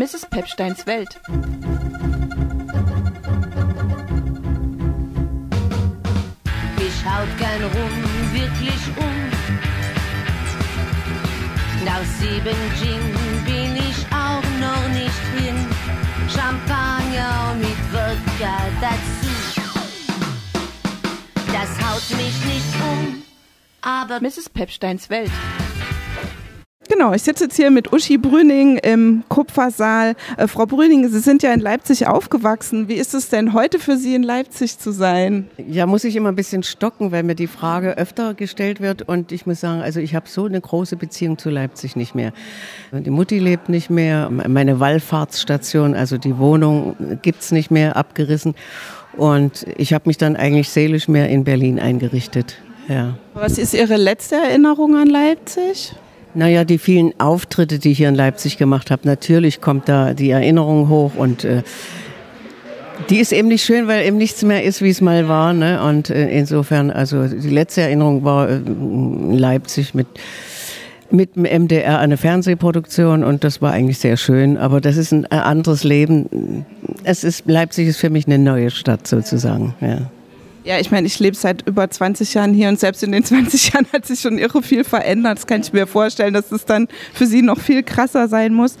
Mrs. 0.00 0.24
Pepsteins 0.30 0.86
Welt. 0.86 1.20
Ich 6.78 6.94
schaut 7.02 7.28
gern 7.36 7.62
rum, 7.64 8.32
wirklich 8.32 8.82
um. 8.96 9.16
Nach 11.84 12.02
sieben 12.18 12.56
Gin 12.80 13.14
bin 13.44 13.76
ich 13.76 14.06
auch 14.10 14.42
noch 14.58 14.88
nicht 14.88 15.22
hin. 15.36 15.66
Champagner 16.34 17.54
mit 17.58 17.80
Wodka 17.92 18.56
dazu. 18.80 19.28
Das 21.52 21.70
haut 21.86 22.16
mich 22.16 22.44
nicht 22.46 22.74
um, 22.90 23.22
aber 23.82 24.18
Mrs. 24.22 24.48
Pepsteins 24.48 25.10
Welt. 25.10 25.32
Genau, 27.00 27.14
ich 27.14 27.22
sitze 27.22 27.44
jetzt 27.44 27.56
hier 27.56 27.70
mit 27.70 27.94
Uschi 27.94 28.18
Brüning 28.18 28.76
im 28.76 29.22
Kupfersaal. 29.30 30.16
Äh, 30.36 30.46
Frau 30.46 30.66
Brüning, 30.66 31.08
Sie 31.08 31.20
sind 31.20 31.42
ja 31.42 31.50
in 31.50 31.60
Leipzig 31.60 32.06
aufgewachsen. 32.06 32.88
Wie 32.88 32.94
ist 32.96 33.14
es 33.14 33.30
denn 33.30 33.54
heute 33.54 33.78
für 33.78 33.96
Sie 33.96 34.14
in 34.14 34.22
Leipzig 34.22 34.78
zu 34.78 34.92
sein? 34.92 35.48
Ja, 35.56 35.86
muss 35.86 36.04
ich 36.04 36.14
immer 36.14 36.28
ein 36.28 36.36
bisschen 36.36 36.62
stocken, 36.62 37.10
weil 37.10 37.22
mir 37.22 37.36
die 37.36 37.46
Frage 37.46 37.96
öfter 37.96 38.34
gestellt 38.34 38.82
wird. 38.82 39.00
Und 39.00 39.32
ich 39.32 39.46
muss 39.46 39.60
sagen, 39.60 39.80
also 39.80 39.98
ich 39.98 40.14
habe 40.14 40.28
so 40.28 40.44
eine 40.44 40.60
große 40.60 40.96
Beziehung 40.96 41.38
zu 41.38 41.48
Leipzig 41.48 41.96
nicht 41.96 42.14
mehr. 42.14 42.34
Die 42.92 43.08
Mutti 43.08 43.38
lebt 43.38 43.70
nicht 43.70 43.88
mehr, 43.88 44.28
meine 44.28 44.78
Wallfahrtsstation, 44.78 45.94
also 45.94 46.18
die 46.18 46.36
Wohnung 46.36 46.96
gibt's 47.22 47.50
nicht 47.50 47.70
mehr, 47.70 47.96
abgerissen. 47.96 48.54
Und 49.16 49.64
ich 49.78 49.94
habe 49.94 50.06
mich 50.06 50.18
dann 50.18 50.36
eigentlich 50.36 50.68
seelisch 50.68 51.08
mehr 51.08 51.30
in 51.30 51.44
Berlin 51.44 51.80
eingerichtet. 51.80 52.58
Ja. 52.88 53.16
Was 53.32 53.56
ist 53.56 53.72
Ihre 53.72 53.96
letzte 53.96 54.34
Erinnerung 54.36 54.96
an 54.96 55.08
Leipzig? 55.08 55.94
Naja, 56.34 56.64
die 56.64 56.78
vielen 56.78 57.18
Auftritte, 57.18 57.78
die 57.78 57.92
ich 57.92 57.98
hier 57.98 58.08
in 58.08 58.14
Leipzig 58.14 58.56
gemacht 58.56 58.90
habe, 58.90 59.02
natürlich 59.04 59.60
kommt 59.60 59.88
da 59.88 60.14
die 60.14 60.30
Erinnerung 60.30 60.88
hoch 60.88 61.12
und 61.16 61.44
äh, 61.44 61.62
die 63.08 63.18
ist 63.18 63.32
eben 63.32 63.48
nicht 63.48 63.64
schön, 63.64 63.88
weil 63.88 64.06
eben 64.06 64.18
nichts 64.18 64.42
mehr 64.42 64.62
ist, 64.62 64.82
wie 64.82 64.90
es 64.90 65.00
mal 65.00 65.26
war. 65.28 65.52
Ne? 65.52 65.82
Und 65.82 66.10
äh, 66.10 66.28
insofern, 66.30 66.90
also 66.90 67.26
die 67.26 67.48
letzte 67.48 67.80
Erinnerung 67.80 68.24
war 68.24 68.48
äh, 68.48 68.56
in 68.56 69.38
Leipzig 69.38 69.94
mit 69.94 70.06
mit 71.12 71.34
dem 71.34 71.42
MDR 71.42 71.98
eine 71.98 72.16
Fernsehproduktion 72.16 73.24
und 73.24 73.42
das 73.42 73.60
war 73.60 73.72
eigentlich 73.72 73.98
sehr 73.98 74.16
schön, 74.16 74.56
aber 74.56 74.80
das 74.80 74.96
ist 74.96 75.12
ein 75.12 75.26
anderes 75.26 75.82
Leben. 75.82 76.64
Es 77.02 77.24
ist 77.24 77.48
Leipzig 77.48 77.88
ist 77.88 77.96
für 77.96 78.10
mich 78.10 78.26
eine 78.26 78.38
neue 78.38 78.70
Stadt 78.70 79.08
sozusagen. 79.08 79.74
Ja. 79.80 80.10
Ja, 80.62 80.78
ich 80.78 80.90
meine, 80.90 81.06
ich 81.06 81.18
lebe 81.18 81.36
seit 81.36 81.66
über 81.66 81.88
20 81.88 82.34
Jahren 82.34 82.52
hier 82.52 82.68
und 82.68 82.78
selbst 82.78 83.02
in 83.02 83.12
den 83.12 83.24
20 83.24 83.72
Jahren 83.72 83.86
hat 83.92 84.06
sich 84.06 84.20
schon 84.20 84.38
irre 84.38 84.62
viel 84.62 84.84
verändert. 84.84 85.38
Das 85.38 85.46
kann 85.46 85.62
ich 85.62 85.72
mir 85.72 85.86
vorstellen, 85.86 86.34
dass 86.34 86.52
es 86.52 86.64
dann 86.66 86.88
für 87.14 87.26
Sie 87.26 87.42
noch 87.42 87.58
viel 87.58 87.82
krasser 87.82 88.28
sein 88.28 88.52
muss. 88.52 88.76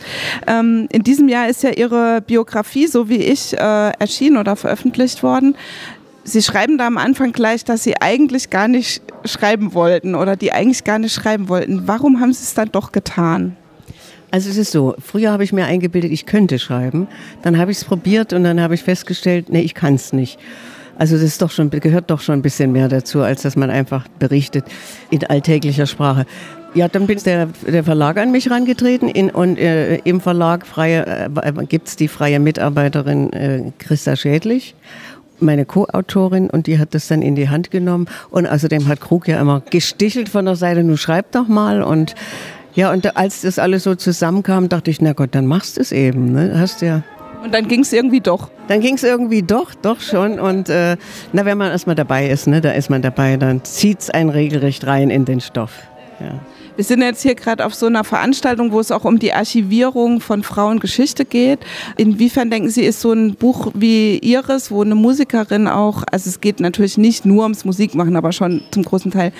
Ähm, 0.46 0.88
in 0.92 1.02
diesem 1.02 1.28
Jahr 1.28 1.48
ist 1.48 1.62
ja 1.62 1.70
Ihre 1.70 2.20
Biografie, 2.20 2.86
so 2.86 3.08
wie 3.08 3.16
ich, 3.16 3.54
äh, 3.54 3.90
erschienen 3.98 4.36
oder 4.36 4.56
veröffentlicht 4.56 5.22
worden. 5.22 5.56
Sie 6.22 6.42
schreiben 6.42 6.76
da 6.76 6.86
am 6.86 6.98
Anfang 6.98 7.32
gleich, 7.32 7.64
dass 7.64 7.82
Sie 7.82 7.96
eigentlich 8.00 8.50
gar 8.50 8.68
nicht 8.68 9.02
schreiben 9.24 9.72
wollten 9.72 10.14
oder 10.14 10.36
die 10.36 10.52
eigentlich 10.52 10.84
gar 10.84 10.98
nicht 10.98 11.14
schreiben 11.14 11.48
wollten. 11.48 11.88
Warum 11.88 12.20
haben 12.20 12.34
Sie 12.34 12.44
es 12.44 12.52
dann 12.52 12.70
doch 12.70 12.92
getan? 12.92 13.56
Also 14.30 14.50
es 14.50 14.58
ist 14.58 14.70
so, 14.70 14.94
früher 14.98 15.32
habe 15.32 15.42
ich 15.42 15.52
mir 15.52 15.64
eingebildet, 15.64 16.12
ich 16.12 16.26
könnte 16.26 16.58
schreiben. 16.58 17.08
Dann 17.42 17.58
habe 17.58 17.72
ich 17.72 17.78
es 17.78 17.84
probiert 17.84 18.32
und 18.32 18.44
dann 18.44 18.60
habe 18.60 18.74
ich 18.74 18.82
festgestellt, 18.82 19.48
nee, 19.48 19.62
ich 19.62 19.74
kann 19.74 19.94
es 19.94 20.12
nicht. 20.12 20.38
Also 20.98 21.14
das 21.14 21.24
ist 21.24 21.42
doch 21.42 21.50
schon, 21.50 21.70
gehört 21.70 22.10
doch 22.10 22.20
schon 22.20 22.36
ein 22.36 22.42
bisschen 22.42 22.72
mehr 22.72 22.88
dazu, 22.88 23.22
als 23.22 23.42
dass 23.42 23.56
man 23.56 23.70
einfach 23.70 24.06
berichtet 24.18 24.64
in 25.10 25.24
alltäglicher 25.24 25.86
Sprache. 25.86 26.26
Ja, 26.74 26.86
dann 26.88 27.06
bin 27.06 27.18
der, 27.24 27.48
der 27.66 27.82
Verlag 27.82 28.16
an 28.16 28.30
mich 28.30 28.46
herangetreten 28.46 29.30
und 29.30 29.58
äh, 29.58 29.96
im 29.96 30.20
Verlag 30.20 30.66
freie, 30.66 31.30
äh, 31.34 31.66
gibt's 31.66 31.96
die 31.96 32.06
freie 32.06 32.38
Mitarbeiterin 32.38 33.32
äh, 33.32 33.72
Christa 33.78 34.14
Schädlich 34.14 34.74
meine 35.42 35.64
Co-Autorin 35.64 36.50
und 36.50 36.66
die 36.66 36.78
hat 36.78 36.94
das 36.94 37.08
dann 37.08 37.22
in 37.22 37.34
die 37.34 37.48
Hand 37.48 37.70
genommen 37.70 38.06
und 38.30 38.46
außerdem 38.46 38.88
hat 38.88 39.00
Krug 39.00 39.26
ja 39.26 39.40
immer 39.40 39.60
gestichelt 39.70 40.28
von 40.28 40.44
der 40.44 40.56
Seite, 40.56 40.84
nun 40.84 40.98
schreib 40.98 41.32
doch 41.32 41.48
mal 41.48 41.82
und 41.82 42.14
ja, 42.74 42.92
und 42.92 43.16
als 43.16 43.40
das 43.40 43.58
alles 43.58 43.82
so 43.82 43.96
zusammenkam, 43.96 44.68
dachte 44.68 44.90
ich, 44.90 45.00
na 45.00 45.12
Gott, 45.12 45.30
dann 45.32 45.46
machst 45.46 45.76
du 45.76 45.80
es 45.80 45.90
eben, 45.90 46.32
ne? 46.32 46.54
Hast 46.56 46.82
ja 46.82 47.02
und 47.42 47.54
dann 47.54 47.68
ging 47.68 47.80
es 47.80 47.92
irgendwie 47.92 48.20
doch. 48.20 48.50
Dann 48.68 48.80
ging 48.80 48.94
es 48.94 49.02
irgendwie 49.02 49.42
doch, 49.42 49.74
doch 49.74 50.00
schon. 50.00 50.38
Und 50.38 50.68
äh, 50.68 50.96
na, 51.32 51.44
wenn 51.44 51.58
man 51.58 51.70
erstmal 51.70 51.96
dabei 51.96 52.28
ist, 52.28 52.46
ne, 52.46 52.60
da 52.60 52.72
ist 52.72 52.90
man 52.90 53.02
dabei, 53.02 53.36
dann 53.36 53.64
zieht 53.64 54.00
es 54.00 54.10
einen 54.10 54.30
regelrecht 54.30 54.86
rein 54.86 55.10
in 55.10 55.24
den 55.24 55.40
Stoff. 55.40 55.72
Ja. 56.20 56.38
Wir 56.76 56.84
sind 56.84 57.02
jetzt 57.02 57.22
hier 57.22 57.34
gerade 57.34 57.66
auf 57.66 57.74
so 57.74 57.86
einer 57.86 58.04
Veranstaltung, 58.04 58.72
wo 58.72 58.80
es 58.80 58.90
auch 58.90 59.04
um 59.04 59.18
die 59.18 59.34
Archivierung 59.34 60.20
von 60.20 60.42
Frauengeschichte 60.42 61.24
geht. 61.26 61.58
Inwiefern 61.98 62.48
denken 62.48 62.70
Sie, 62.70 62.84
ist 62.84 63.00
so 63.02 63.12
ein 63.12 63.34
Buch 63.34 63.70
wie 63.74 64.18
Ihres, 64.18 64.70
wo 64.70 64.82
eine 64.82 64.94
Musikerin 64.94 65.68
auch, 65.68 66.04
also 66.10 66.30
es 66.30 66.40
geht 66.40 66.60
natürlich 66.60 66.96
nicht 66.96 67.26
nur 67.26 67.42
ums 67.42 67.66
Musikmachen, 67.66 68.16
aber 68.16 68.32
schon 68.32 68.62
zum 68.70 68.82
großen 68.84 69.10
Teil, 69.10 69.32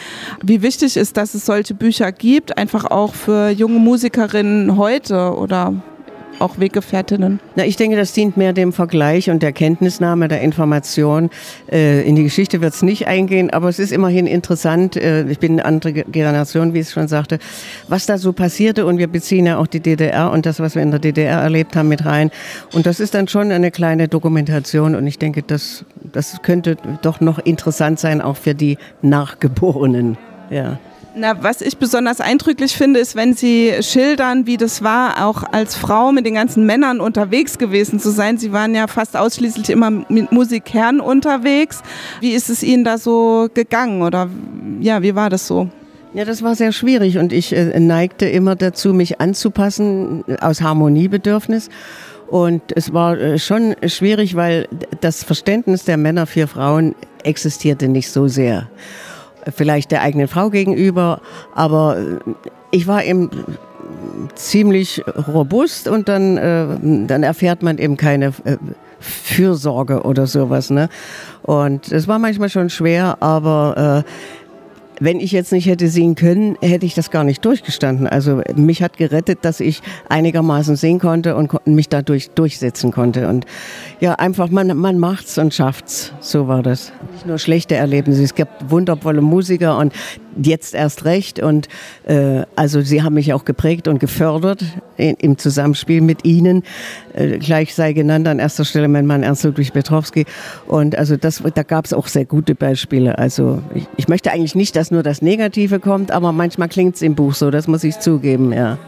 wie 0.42 0.60
wichtig 0.60 0.98
ist, 0.98 1.16
dass 1.16 1.34
es 1.34 1.46
solche 1.46 1.72
Bücher 1.72 2.12
gibt, 2.12 2.58
einfach 2.58 2.84
auch 2.84 3.14
für 3.14 3.48
junge 3.48 3.78
Musikerinnen 3.78 4.76
heute 4.76 5.34
oder 5.34 5.74
auch 6.40 6.58
Weggefährtinnen? 6.58 7.40
Na, 7.56 7.64
ich 7.64 7.76
denke, 7.76 7.96
das 7.96 8.12
dient 8.12 8.36
mehr 8.36 8.52
dem 8.52 8.72
Vergleich 8.72 9.30
und 9.30 9.42
der 9.42 9.52
Kenntnisnahme 9.52 10.28
der 10.28 10.40
Information. 10.40 11.30
Äh, 11.70 12.02
in 12.02 12.16
die 12.16 12.24
Geschichte 12.24 12.60
wird 12.60 12.74
es 12.74 12.82
nicht 12.82 13.06
eingehen, 13.06 13.50
aber 13.50 13.68
es 13.68 13.78
ist 13.78 13.92
immerhin 13.92 14.26
interessant. 14.26 14.96
Äh, 14.96 15.24
ich 15.28 15.38
bin 15.38 15.52
eine 15.52 15.64
andere 15.64 15.92
Generation, 15.92 16.74
wie 16.74 16.80
ich 16.80 16.90
schon 16.90 17.08
sagte, 17.08 17.38
was 17.88 18.06
da 18.06 18.18
so 18.18 18.32
passierte 18.32 18.86
und 18.86 18.98
wir 18.98 19.08
beziehen 19.08 19.46
ja 19.46 19.58
auch 19.58 19.66
die 19.66 19.80
DDR 19.80 20.30
und 20.30 20.46
das, 20.46 20.60
was 20.60 20.74
wir 20.74 20.82
in 20.82 20.90
der 20.90 21.00
DDR 21.00 21.40
erlebt 21.40 21.76
haben, 21.76 21.88
mit 21.88 22.04
rein. 22.04 22.30
Und 22.72 22.86
das 22.86 23.00
ist 23.00 23.14
dann 23.14 23.28
schon 23.28 23.52
eine 23.52 23.70
kleine 23.70 24.08
Dokumentation 24.08 24.94
und 24.94 25.06
ich 25.06 25.18
denke, 25.18 25.42
das, 25.42 25.84
das 26.12 26.42
könnte 26.42 26.76
doch 27.02 27.20
noch 27.20 27.38
interessant 27.38 27.98
sein, 27.98 28.20
auch 28.20 28.36
für 28.36 28.54
die 28.54 28.78
Nachgeborenen. 29.02 30.16
Ja. 30.50 30.78
Na, 31.14 31.42
was 31.42 31.60
ich 31.60 31.76
besonders 31.76 32.20
eindrücklich 32.20 32.76
finde, 32.76 33.00
ist, 33.00 33.16
wenn 33.16 33.34
Sie 33.34 33.74
schildern, 33.80 34.46
wie 34.46 34.56
das 34.56 34.82
war, 34.82 35.26
auch 35.26 35.42
als 35.42 35.74
Frau 35.74 36.12
mit 36.12 36.24
den 36.24 36.34
ganzen 36.34 36.66
Männern 36.66 37.00
unterwegs 37.00 37.58
gewesen 37.58 37.98
zu 37.98 38.10
sein. 38.10 38.38
Sie 38.38 38.52
waren 38.52 38.74
ja 38.76 38.86
fast 38.86 39.16
ausschließlich 39.16 39.70
immer 39.70 39.90
mit 39.90 40.30
Musikern 40.30 41.00
unterwegs. 41.00 41.82
Wie 42.20 42.30
ist 42.30 42.48
es 42.48 42.62
Ihnen 42.62 42.84
da 42.84 42.96
so 42.96 43.48
gegangen 43.52 44.02
oder 44.02 44.28
ja, 44.80 45.02
wie 45.02 45.16
war 45.16 45.30
das 45.30 45.48
so? 45.48 45.68
Ja, 46.14 46.24
das 46.24 46.42
war 46.42 46.54
sehr 46.54 46.72
schwierig 46.72 47.18
und 47.18 47.32
ich 47.32 47.52
äh, 47.52 47.78
neigte 47.78 48.26
immer 48.26 48.54
dazu, 48.54 48.92
mich 48.92 49.20
anzupassen 49.20 50.24
aus 50.40 50.60
Harmoniebedürfnis. 50.60 51.70
Und 52.28 52.62
es 52.76 52.92
war 52.92 53.18
äh, 53.18 53.38
schon 53.40 53.74
schwierig, 53.86 54.36
weil 54.36 54.68
das 55.00 55.24
Verständnis 55.24 55.84
der 55.84 55.96
Männer 55.96 56.26
für 56.26 56.46
Frauen 56.46 56.94
existierte 57.24 57.88
nicht 57.88 58.10
so 58.10 58.28
sehr 58.28 58.68
vielleicht 59.54 59.90
der 59.90 60.02
eigenen 60.02 60.28
Frau 60.28 60.50
gegenüber, 60.50 61.20
aber 61.54 61.96
ich 62.70 62.86
war 62.86 63.04
eben 63.04 63.30
ziemlich 64.34 65.02
robust 65.28 65.88
und 65.88 66.08
dann, 66.08 66.36
äh, 66.36 66.66
dann 67.06 67.22
erfährt 67.22 67.62
man 67.62 67.78
eben 67.78 67.96
keine 67.96 68.26
äh, 68.44 68.56
Fürsorge 69.00 70.02
oder 70.02 70.26
sowas. 70.26 70.70
Ne? 70.70 70.88
Und 71.42 71.90
es 71.90 72.06
war 72.06 72.18
manchmal 72.18 72.48
schon 72.48 72.70
schwer, 72.70 73.16
aber 73.20 74.04
äh, 74.06 74.10
wenn 75.00 75.18
ich 75.18 75.32
jetzt 75.32 75.50
nicht 75.50 75.66
hätte 75.66 75.88
sehen 75.88 76.14
können, 76.14 76.56
hätte 76.60 76.86
ich 76.86 76.94
das 76.94 77.10
gar 77.10 77.24
nicht 77.24 77.44
durchgestanden. 77.44 78.06
Also 78.06 78.42
mich 78.54 78.82
hat 78.82 78.98
gerettet, 78.98 79.40
dass 79.42 79.60
ich 79.60 79.80
einigermaßen 80.08 80.76
sehen 80.76 80.98
konnte 80.98 81.34
und 81.34 81.66
mich 81.66 81.88
dadurch 81.88 82.30
durchsetzen 82.30 82.92
konnte. 82.92 83.26
Und 83.26 83.46
ja, 84.00 84.14
einfach 84.14 84.50
man, 84.50 84.76
man 84.76 84.98
macht's 84.98 85.38
und 85.38 85.54
schafft's. 85.54 86.12
So 86.20 86.46
war 86.46 86.62
das. 86.62 86.92
Nicht 87.12 87.26
nur 87.26 87.38
schlechte 87.38 87.74
Erlebnisse. 87.74 88.22
Es 88.22 88.34
gibt 88.34 88.70
wundervolle 88.70 89.22
Musiker 89.22 89.78
und 89.78 89.92
jetzt 90.42 90.74
erst 90.74 91.04
recht. 91.04 91.40
Und 91.40 91.68
äh, 92.06 92.42
also 92.56 92.80
sie 92.80 93.02
haben 93.02 93.14
mich 93.14 93.32
auch 93.32 93.44
geprägt 93.44 93.88
und 93.88 93.98
gefördert 93.98 94.64
in, 94.96 95.14
im 95.16 95.38
Zusammenspiel 95.38 96.00
mit 96.00 96.24
ihnen. 96.24 96.62
Äh, 97.14 97.38
gleich 97.38 97.74
sei 97.74 97.92
genannt 97.92 98.28
an 98.28 98.38
erster 98.38 98.64
Stelle 98.64 98.88
mein 98.88 99.06
Mann 99.06 99.22
Ernst 99.22 99.44
Ludwig 99.44 99.72
Petrowski. 99.72 100.26
Und 100.66 100.96
also 100.96 101.16
das, 101.16 101.42
da 101.54 101.62
gab 101.62 101.84
es 101.84 101.92
auch 101.92 102.06
sehr 102.06 102.24
gute 102.24 102.54
Beispiele. 102.54 103.18
Also 103.18 103.62
ich, 103.74 103.86
ich 103.96 104.08
möchte 104.08 104.30
eigentlich 104.30 104.54
nicht, 104.54 104.76
dass 104.76 104.90
nur 104.90 105.02
das 105.02 105.22
Negative 105.22 105.80
kommt, 105.80 106.10
aber 106.10 106.32
manchmal 106.32 106.68
klingt 106.68 106.96
es 106.96 107.02
im 107.02 107.14
Buch 107.14 107.34
so, 107.34 107.50
das 107.50 107.66
muss 107.66 107.84
ich 107.84 107.98
zugeben, 107.98 108.52
ja. 108.52 108.78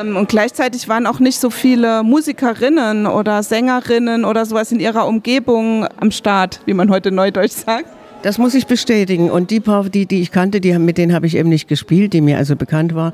Ähm, 0.00 0.16
und 0.16 0.28
gleichzeitig 0.28 0.88
waren 0.88 1.06
auch 1.06 1.18
nicht 1.18 1.40
so 1.40 1.50
viele 1.50 2.02
Musikerinnen 2.02 3.06
oder 3.06 3.42
Sängerinnen 3.42 4.24
oder 4.24 4.44
sowas 4.44 4.72
in 4.72 4.80
ihrer 4.80 5.06
Umgebung 5.06 5.86
am 5.98 6.10
Start, 6.10 6.60
wie 6.66 6.74
man 6.74 6.90
heute 6.90 7.10
neudeutsch 7.10 7.52
sagt. 7.52 7.86
Das 8.22 8.36
muss 8.36 8.54
ich 8.54 8.66
bestätigen. 8.66 9.30
Und 9.30 9.50
die 9.50 9.60
paar, 9.60 9.88
die, 9.88 10.06
die 10.06 10.20
ich 10.20 10.32
kannte, 10.32 10.60
die, 10.60 10.76
mit 10.78 10.98
denen 10.98 11.14
habe 11.14 11.26
ich 11.26 11.36
eben 11.36 11.48
nicht 11.48 11.68
gespielt, 11.68 12.12
die 12.12 12.20
mir 12.20 12.36
also 12.36 12.56
bekannt 12.56 12.94
war. 12.94 13.12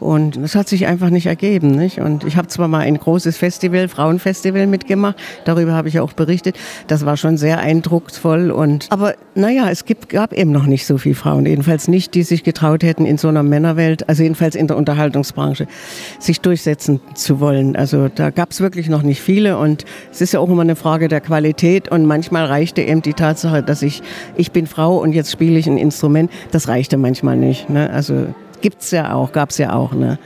Und 0.00 0.36
es 0.36 0.54
hat 0.54 0.68
sich 0.68 0.86
einfach 0.86 1.10
nicht 1.10 1.26
ergeben. 1.26 1.70
Nicht? 1.70 2.00
Und 2.00 2.24
ich 2.24 2.36
habe 2.36 2.48
zwar 2.48 2.68
mal 2.68 2.80
ein 2.80 2.98
großes 2.98 3.36
Festival, 3.36 3.88
Frauenfestival 3.88 4.66
mitgemacht, 4.66 5.16
darüber 5.44 5.72
habe 5.72 5.88
ich 5.88 6.00
auch 6.00 6.12
berichtet. 6.12 6.56
Das 6.86 7.04
war 7.06 7.16
schon 7.16 7.36
sehr 7.36 7.58
eindrucksvoll. 7.58 8.50
Und, 8.50 8.86
aber 8.90 9.14
naja, 9.34 9.70
es 9.70 9.84
gibt, 9.84 10.08
gab 10.08 10.32
eben 10.32 10.52
noch 10.52 10.66
nicht 10.66 10.86
so 10.86 10.98
viele 10.98 11.14
Frauen, 11.14 11.46
jedenfalls 11.46 11.88
nicht, 11.88 12.14
die 12.14 12.22
sich 12.22 12.44
getraut 12.44 12.82
hätten, 12.82 13.06
in 13.06 13.18
so 13.18 13.28
einer 13.28 13.42
Männerwelt, 13.42 14.08
also 14.08 14.22
jedenfalls 14.22 14.54
in 14.54 14.66
der 14.66 14.76
Unterhaltungsbranche, 14.76 15.66
sich 16.18 16.40
durchsetzen 16.40 17.00
zu 17.14 17.40
wollen. 17.40 17.76
Also 17.76 18.08
da 18.08 18.30
gab 18.30 18.50
es 18.50 18.60
wirklich 18.60 18.88
noch 18.88 19.02
nicht 19.02 19.22
viele. 19.22 19.58
Und 19.58 19.84
es 20.12 20.20
ist 20.20 20.32
ja 20.32 20.40
auch 20.40 20.48
immer 20.48 20.62
eine 20.62 20.76
Frage 20.76 21.08
der 21.08 21.20
Qualität. 21.20 21.90
Und 21.90 22.06
manchmal 22.06 22.46
reichte 22.46 22.82
eben 22.82 23.02
die 23.02 23.14
Tatsache, 23.14 23.62
dass 23.62 23.82
ich, 23.82 24.02
ich 24.36 24.52
bin 24.52 24.66
Frau 24.66 24.98
und 24.98 25.12
jetzt 25.12 25.32
spiele 25.32 25.58
ich 25.58 25.66
ein 25.66 25.78
Instrument, 25.78 26.30
das 26.50 26.68
reichte 26.68 26.96
manchmal 26.96 27.36
nicht. 27.36 27.70
Ne? 27.70 27.90
Also 27.90 28.26
gibt's 28.60 28.90
ja 28.90 29.14
auch, 29.14 29.32
gab's 29.32 29.58
ja 29.58 29.72
auch. 29.72 29.92
Ne? 29.92 30.18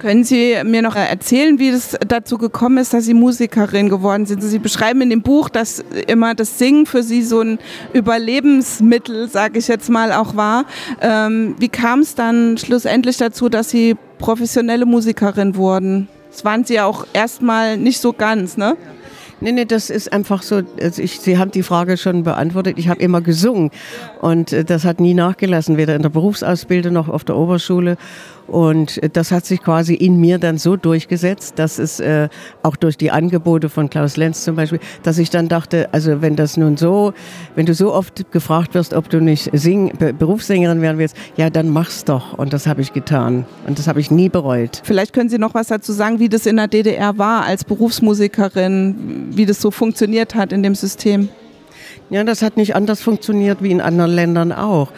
Können 0.00 0.24
Sie 0.24 0.56
mir 0.64 0.80
noch 0.80 0.96
erzählen, 0.96 1.58
wie 1.58 1.68
es 1.68 1.94
dazu 2.08 2.38
gekommen 2.38 2.78
ist, 2.78 2.94
dass 2.94 3.04
Sie 3.04 3.12
Musikerin 3.12 3.90
geworden 3.90 4.24
sind? 4.24 4.42
Sie 4.42 4.58
beschreiben 4.58 5.02
in 5.02 5.10
dem 5.10 5.20
Buch, 5.20 5.50
dass 5.50 5.84
immer 6.06 6.34
das 6.34 6.58
Singen 6.58 6.86
für 6.86 7.02
Sie 7.02 7.22
so 7.22 7.40
ein 7.42 7.58
Überlebensmittel, 7.92 9.28
sage 9.28 9.58
ich 9.58 9.68
jetzt 9.68 9.90
mal, 9.90 10.12
auch 10.12 10.36
war. 10.36 10.64
Ähm, 11.02 11.54
wie 11.58 11.68
kam 11.68 12.00
es 12.00 12.14
dann 12.14 12.56
schlussendlich 12.56 13.18
dazu, 13.18 13.50
dass 13.50 13.68
Sie 13.68 13.94
professionelle 14.18 14.86
Musikerin 14.86 15.54
wurden? 15.54 16.08
Das 16.30 16.46
waren 16.46 16.64
Sie 16.64 16.74
ja 16.74 16.86
auch 16.86 17.06
erstmal 17.12 17.76
nicht 17.76 18.00
so 18.00 18.14
ganz, 18.14 18.56
ne? 18.56 18.78
Nee, 19.42 19.52
nee, 19.52 19.64
das 19.64 19.88
ist 19.88 20.12
einfach 20.12 20.42
so, 20.42 20.60
also 20.80 21.02
ich, 21.02 21.20
Sie 21.20 21.38
haben 21.38 21.50
die 21.50 21.62
Frage 21.62 21.96
schon 21.96 22.24
beantwortet. 22.24 22.78
Ich 22.78 22.88
habe 22.88 23.00
immer 23.00 23.22
gesungen 23.22 23.70
und 24.20 24.52
äh, 24.52 24.64
das 24.64 24.84
hat 24.84 25.00
nie 25.00 25.14
nachgelassen, 25.14 25.78
weder 25.78 25.96
in 25.96 26.02
der 26.02 26.10
Berufsausbildung 26.10 26.92
noch 26.92 27.08
auf 27.08 27.24
der 27.24 27.36
Oberschule. 27.36 27.96
Und 28.50 29.00
das 29.12 29.30
hat 29.30 29.46
sich 29.46 29.62
quasi 29.62 29.94
in 29.94 30.20
mir 30.20 30.38
dann 30.38 30.58
so 30.58 30.76
durchgesetzt, 30.76 31.54
dass 31.56 31.78
es 31.78 32.00
äh, 32.00 32.28
auch 32.64 32.74
durch 32.74 32.98
die 32.98 33.12
Angebote 33.12 33.68
von 33.68 33.88
Klaus 33.88 34.16
Lenz 34.16 34.42
zum 34.42 34.56
Beispiel, 34.56 34.80
dass 35.04 35.18
ich 35.18 35.30
dann 35.30 35.48
dachte, 35.48 35.88
also 35.92 36.20
wenn 36.20 36.34
das 36.34 36.56
nun 36.56 36.76
so, 36.76 37.12
wenn 37.54 37.66
du 37.66 37.74
so 37.74 37.94
oft 37.94 38.32
gefragt 38.32 38.74
wirst, 38.74 38.92
ob 38.92 39.08
du 39.08 39.20
nicht 39.20 39.50
Sing, 39.52 39.92
Berufssängerin 40.18 40.82
werden 40.82 40.98
willst, 40.98 41.16
ja, 41.36 41.48
dann 41.48 41.68
mach's 41.68 42.04
doch. 42.04 42.36
Und 42.36 42.52
das 42.52 42.66
habe 42.66 42.80
ich 42.80 42.92
getan. 42.92 43.46
Und 43.68 43.78
das 43.78 43.86
habe 43.86 44.00
ich 44.00 44.10
nie 44.10 44.28
bereut. 44.28 44.82
Vielleicht 44.82 45.12
können 45.12 45.30
Sie 45.30 45.38
noch 45.38 45.54
was 45.54 45.68
dazu 45.68 45.92
sagen, 45.92 46.18
wie 46.18 46.28
das 46.28 46.44
in 46.44 46.56
der 46.56 46.66
DDR 46.66 47.18
war 47.18 47.44
als 47.44 47.62
Berufsmusikerin, 47.64 49.28
wie 49.30 49.46
das 49.46 49.60
so 49.60 49.70
funktioniert 49.70 50.34
hat 50.34 50.52
in 50.52 50.64
dem 50.64 50.74
System. 50.74 51.28
Ja, 52.10 52.24
das 52.24 52.42
hat 52.42 52.56
nicht 52.56 52.74
anders 52.74 53.00
funktioniert 53.00 53.62
wie 53.62 53.70
in 53.70 53.80
anderen 53.80 54.10
Ländern 54.10 54.50
auch. 54.50 54.88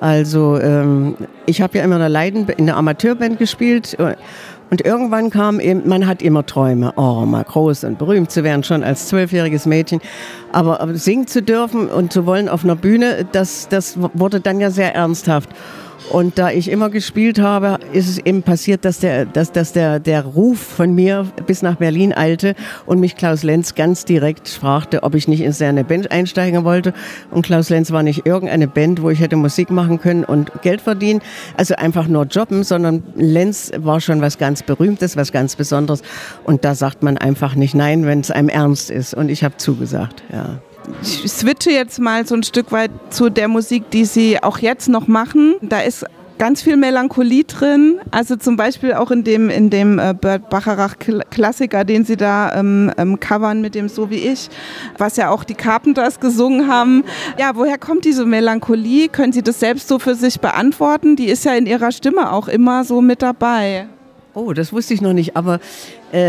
Also 0.00 0.58
ähm, 0.58 1.14
ich 1.44 1.60
habe 1.60 1.78
ja 1.78 1.84
immer 1.84 1.96
in 1.96 2.00
der, 2.00 2.08
Leiden, 2.08 2.48
in 2.56 2.66
der 2.66 2.76
Amateurband 2.76 3.38
gespielt 3.38 3.98
äh, 3.98 4.16
und 4.70 4.84
irgendwann 4.84 5.30
kam 5.30 5.60
eben, 5.60 5.86
man 5.88 6.06
hat 6.06 6.22
immer 6.22 6.46
Träume, 6.46 6.92
oh, 6.96 7.26
mal 7.26 7.44
groß 7.44 7.84
und 7.84 7.98
berühmt 7.98 8.30
zu 8.30 8.44
werden, 8.44 8.62
schon 8.62 8.82
als 8.82 9.08
zwölfjähriges 9.08 9.66
Mädchen. 9.66 10.00
Aber, 10.52 10.88
singen 10.94 11.26
zu 11.26 11.42
dürfen 11.42 11.88
und 11.88 12.12
zu 12.12 12.24
wollen 12.24 12.48
auf 12.48 12.64
einer 12.64 12.76
Bühne, 12.76 13.26
das, 13.32 13.68
das 13.68 13.98
wurde 14.14 14.40
dann 14.40 14.60
ja 14.60 14.70
sehr 14.70 14.94
ernsthaft. 14.94 15.50
Und 16.08 16.38
da 16.38 16.50
ich 16.50 16.70
immer 16.70 16.90
gespielt 16.90 17.38
habe, 17.38 17.78
ist 17.92 18.08
es 18.08 18.18
eben 18.18 18.42
passiert, 18.42 18.84
dass 18.84 18.98
der, 18.98 19.26
dass, 19.26 19.52
dass 19.52 19.72
der, 19.72 20.00
der 20.00 20.24
Ruf 20.24 20.58
von 20.58 20.94
mir 20.94 21.26
bis 21.46 21.62
nach 21.62 21.76
Berlin 21.76 22.12
eilte 22.12 22.54
und 22.86 22.98
mich 22.98 23.16
Klaus 23.16 23.42
Lenz 23.42 23.74
ganz 23.74 24.04
direkt 24.04 24.48
fragte, 24.48 25.02
ob 25.02 25.14
ich 25.14 25.28
nicht 25.28 25.40
in 25.40 25.52
seine 25.52 25.84
Band 25.84 26.10
einsteigen 26.10 26.64
wollte. 26.64 26.94
Und 27.30 27.42
Klaus 27.46 27.68
Lenz 27.68 27.92
war 27.92 28.02
nicht 28.02 28.26
irgendeine 28.26 28.66
Band, 28.66 29.02
wo 29.02 29.10
ich 29.10 29.20
hätte 29.20 29.36
Musik 29.36 29.70
machen 29.70 30.00
können 30.00 30.24
und 30.24 30.62
Geld 30.62 30.80
verdienen, 30.80 31.20
also 31.56 31.76
einfach 31.76 32.08
nur 32.08 32.24
jobben, 32.24 32.64
sondern 32.64 33.02
Lenz 33.14 33.70
war 33.76 34.00
schon 34.00 34.20
was 34.20 34.38
ganz 34.38 34.62
Berühmtes, 34.62 35.16
was 35.16 35.30
ganz 35.30 35.54
Besonderes. 35.54 36.02
Und 36.44 36.64
da 36.64 36.74
sagt 36.74 37.02
man 37.02 37.18
einfach 37.18 37.54
nicht 37.54 37.74
nein, 37.74 38.04
wenn 38.06 38.20
es 38.20 38.30
einem 38.30 38.48
ernst 38.48 38.90
ist. 38.90 39.14
Und 39.14 39.28
ich 39.28 39.44
habe 39.44 39.56
zugesagt, 39.58 40.22
ja 40.32 40.60
switche 41.02 41.70
jetzt 41.70 41.98
mal 41.98 42.26
so 42.26 42.34
ein 42.34 42.42
Stück 42.42 42.72
weit 42.72 42.90
zu 43.10 43.30
der 43.30 43.48
Musik, 43.48 43.90
die 43.90 44.04
Sie 44.04 44.42
auch 44.42 44.58
jetzt 44.58 44.88
noch 44.88 45.06
machen. 45.06 45.54
Da 45.62 45.80
ist 45.80 46.04
ganz 46.40 46.62
viel 46.62 46.78
Melancholie 46.78 47.44
drin. 47.44 48.00
Also 48.10 48.34
zum 48.34 48.56
Beispiel 48.56 48.94
auch 48.94 49.10
in 49.10 49.24
dem, 49.24 49.50
in 49.50 49.68
dem 49.68 49.98
äh, 49.98 50.14
Bert 50.18 50.48
Bacharach 50.48 50.96
Klassiker, 51.30 51.84
den 51.84 52.06
sie 52.06 52.16
da 52.16 52.54
ähm, 52.54 52.90
ähm, 52.96 53.20
covern 53.20 53.60
mit 53.60 53.74
dem 53.74 53.90
So 53.90 54.08
wie 54.08 54.26
ich, 54.26 54.48
was 54.96 55.18
ja 55.18 55.28
auch 55.28 55.44
die 55.44 55.54
Carpenters 55.54 56.18
gesungen 56.18 56.66
haben. 56.66 57.04
Ja, 57.38 57.52
woher 57.56 57.76
kommt 57.76 58.06
diese 58.06 58.24
Melancholie? 58.24 59.08
Können 59.08 59.34
Sie 59.34 59.42
das 59.42 59.60
selbst 59.60 59.86
so 59.86 59.98
für 59.98 60.14
sich 60.14 60.40
beantworten? 60.40 61.14
Die 61.14 61.26
ist 61.26 61.44
ja 61.44 61.54
in 61.54 61.66
Ihrer 61.66 61.92
Stimme 61.92 62.32
auch 62.32 62.48
immer 62.48 62.84
so 62.84 63.02
mit 63.02 63.20
dabei. 63.20 63.86
Oh, 64.32 64.54
das 64.54 64.72
wusste 64.72 64.94
ich 64.94 65.02
noch 65.02 65.12
nicht, 65.12 65.36
aber 65.36 65.60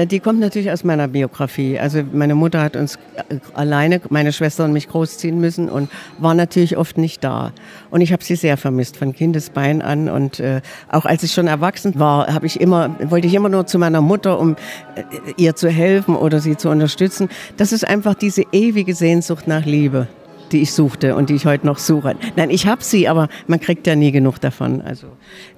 die 0.05 0.19
kommt 0.19 0.39
natürlich 0.39 0.71
aus 0.71 0.83
meiner 0.83 1.07
Biografie. 1.07 1.79
Also 1.79 2.03
meine 2.11 2.35
Mutter 2.35 2.61
hat 2.61 2.75
uns 2.75 2.97
äh, 3.15 3.37
alleine, 3.53 4.01
meine 4.09 4.31
Schwester 4.31 4.65
und 4.65 4.73
mich 4.73 4.87
großziehen 4.87 5.39
müssen 5.39 5.69
und 5.69 5.89
war 6.19 6.33
natürlich 6.33 6.77
oft 6.77 6.97
nicht 6.97 7.23
da. 7.23 7.51
Und 7.89 8.01
ich 8.01 8.13
habe 8.13 8.23
sie 8.23 8.35
sehr 8.35 8.57
vermisst 8.57 8.97
von 8.97 9.13
Kindesbein 9.13 9.81
an 9.81 10.09
und 10.09 10.39
äh, 10.39 10.61
auch 10.89 11.05
als 11.05 11.23
ich 11.23 11.33
schon 11.33 11.47
erwachsen 11.47 11.97
war, 11.97 12.27
habe 12.33 12.45
ich 12.45 12.61
immer 12.61 12.95
wollte 13.01 13.27
ich 13.27 13.33
immer 13.33 13.49
nur 13.49 13.65
zu 13.65 13.79
meiner 13.79 14.01
Mutter, 14.01 14.39
um 14.39 14.55
äh, 14.95 15.03
ihr 15.37 15.55
zu 15.55 15.69
helfen 15.69 16.15
oder 16.15 16.39
sie 16.39 16.57
zu 16.57 16.69
unterstützen. 16.69 17.29
Das 17.57 17.71
ist 17.71 17.87
einfach 17.87 18.13
diese 18.13 18.43
ewige 18.51 18.93
Sehnsucht 18.93 19.47
nach 19.47 19.65
Liebe 19.65 20.07
die 20.51 20.61
ich 20.61 20.73
suchte 20.73 21.15
und 21.15 21.29
die 21.29 21.35
ich 21.35 21.45
heute 21.45 21.65
noch 21.65 21.77
suche. 21.77 22.15
Nein, 22.35 22.49
ich 22.49 22.67
habe 22.67 22.83
sie, 22.83 23.07
aber 23.07 23.29
man 23.47 23.59
kriegt 23.59 23.87
ja 23.87 23.95
nie 23.95 24.11
genug 24.11 24.39
davon. 24.39 24.81
Also 24.81 25.07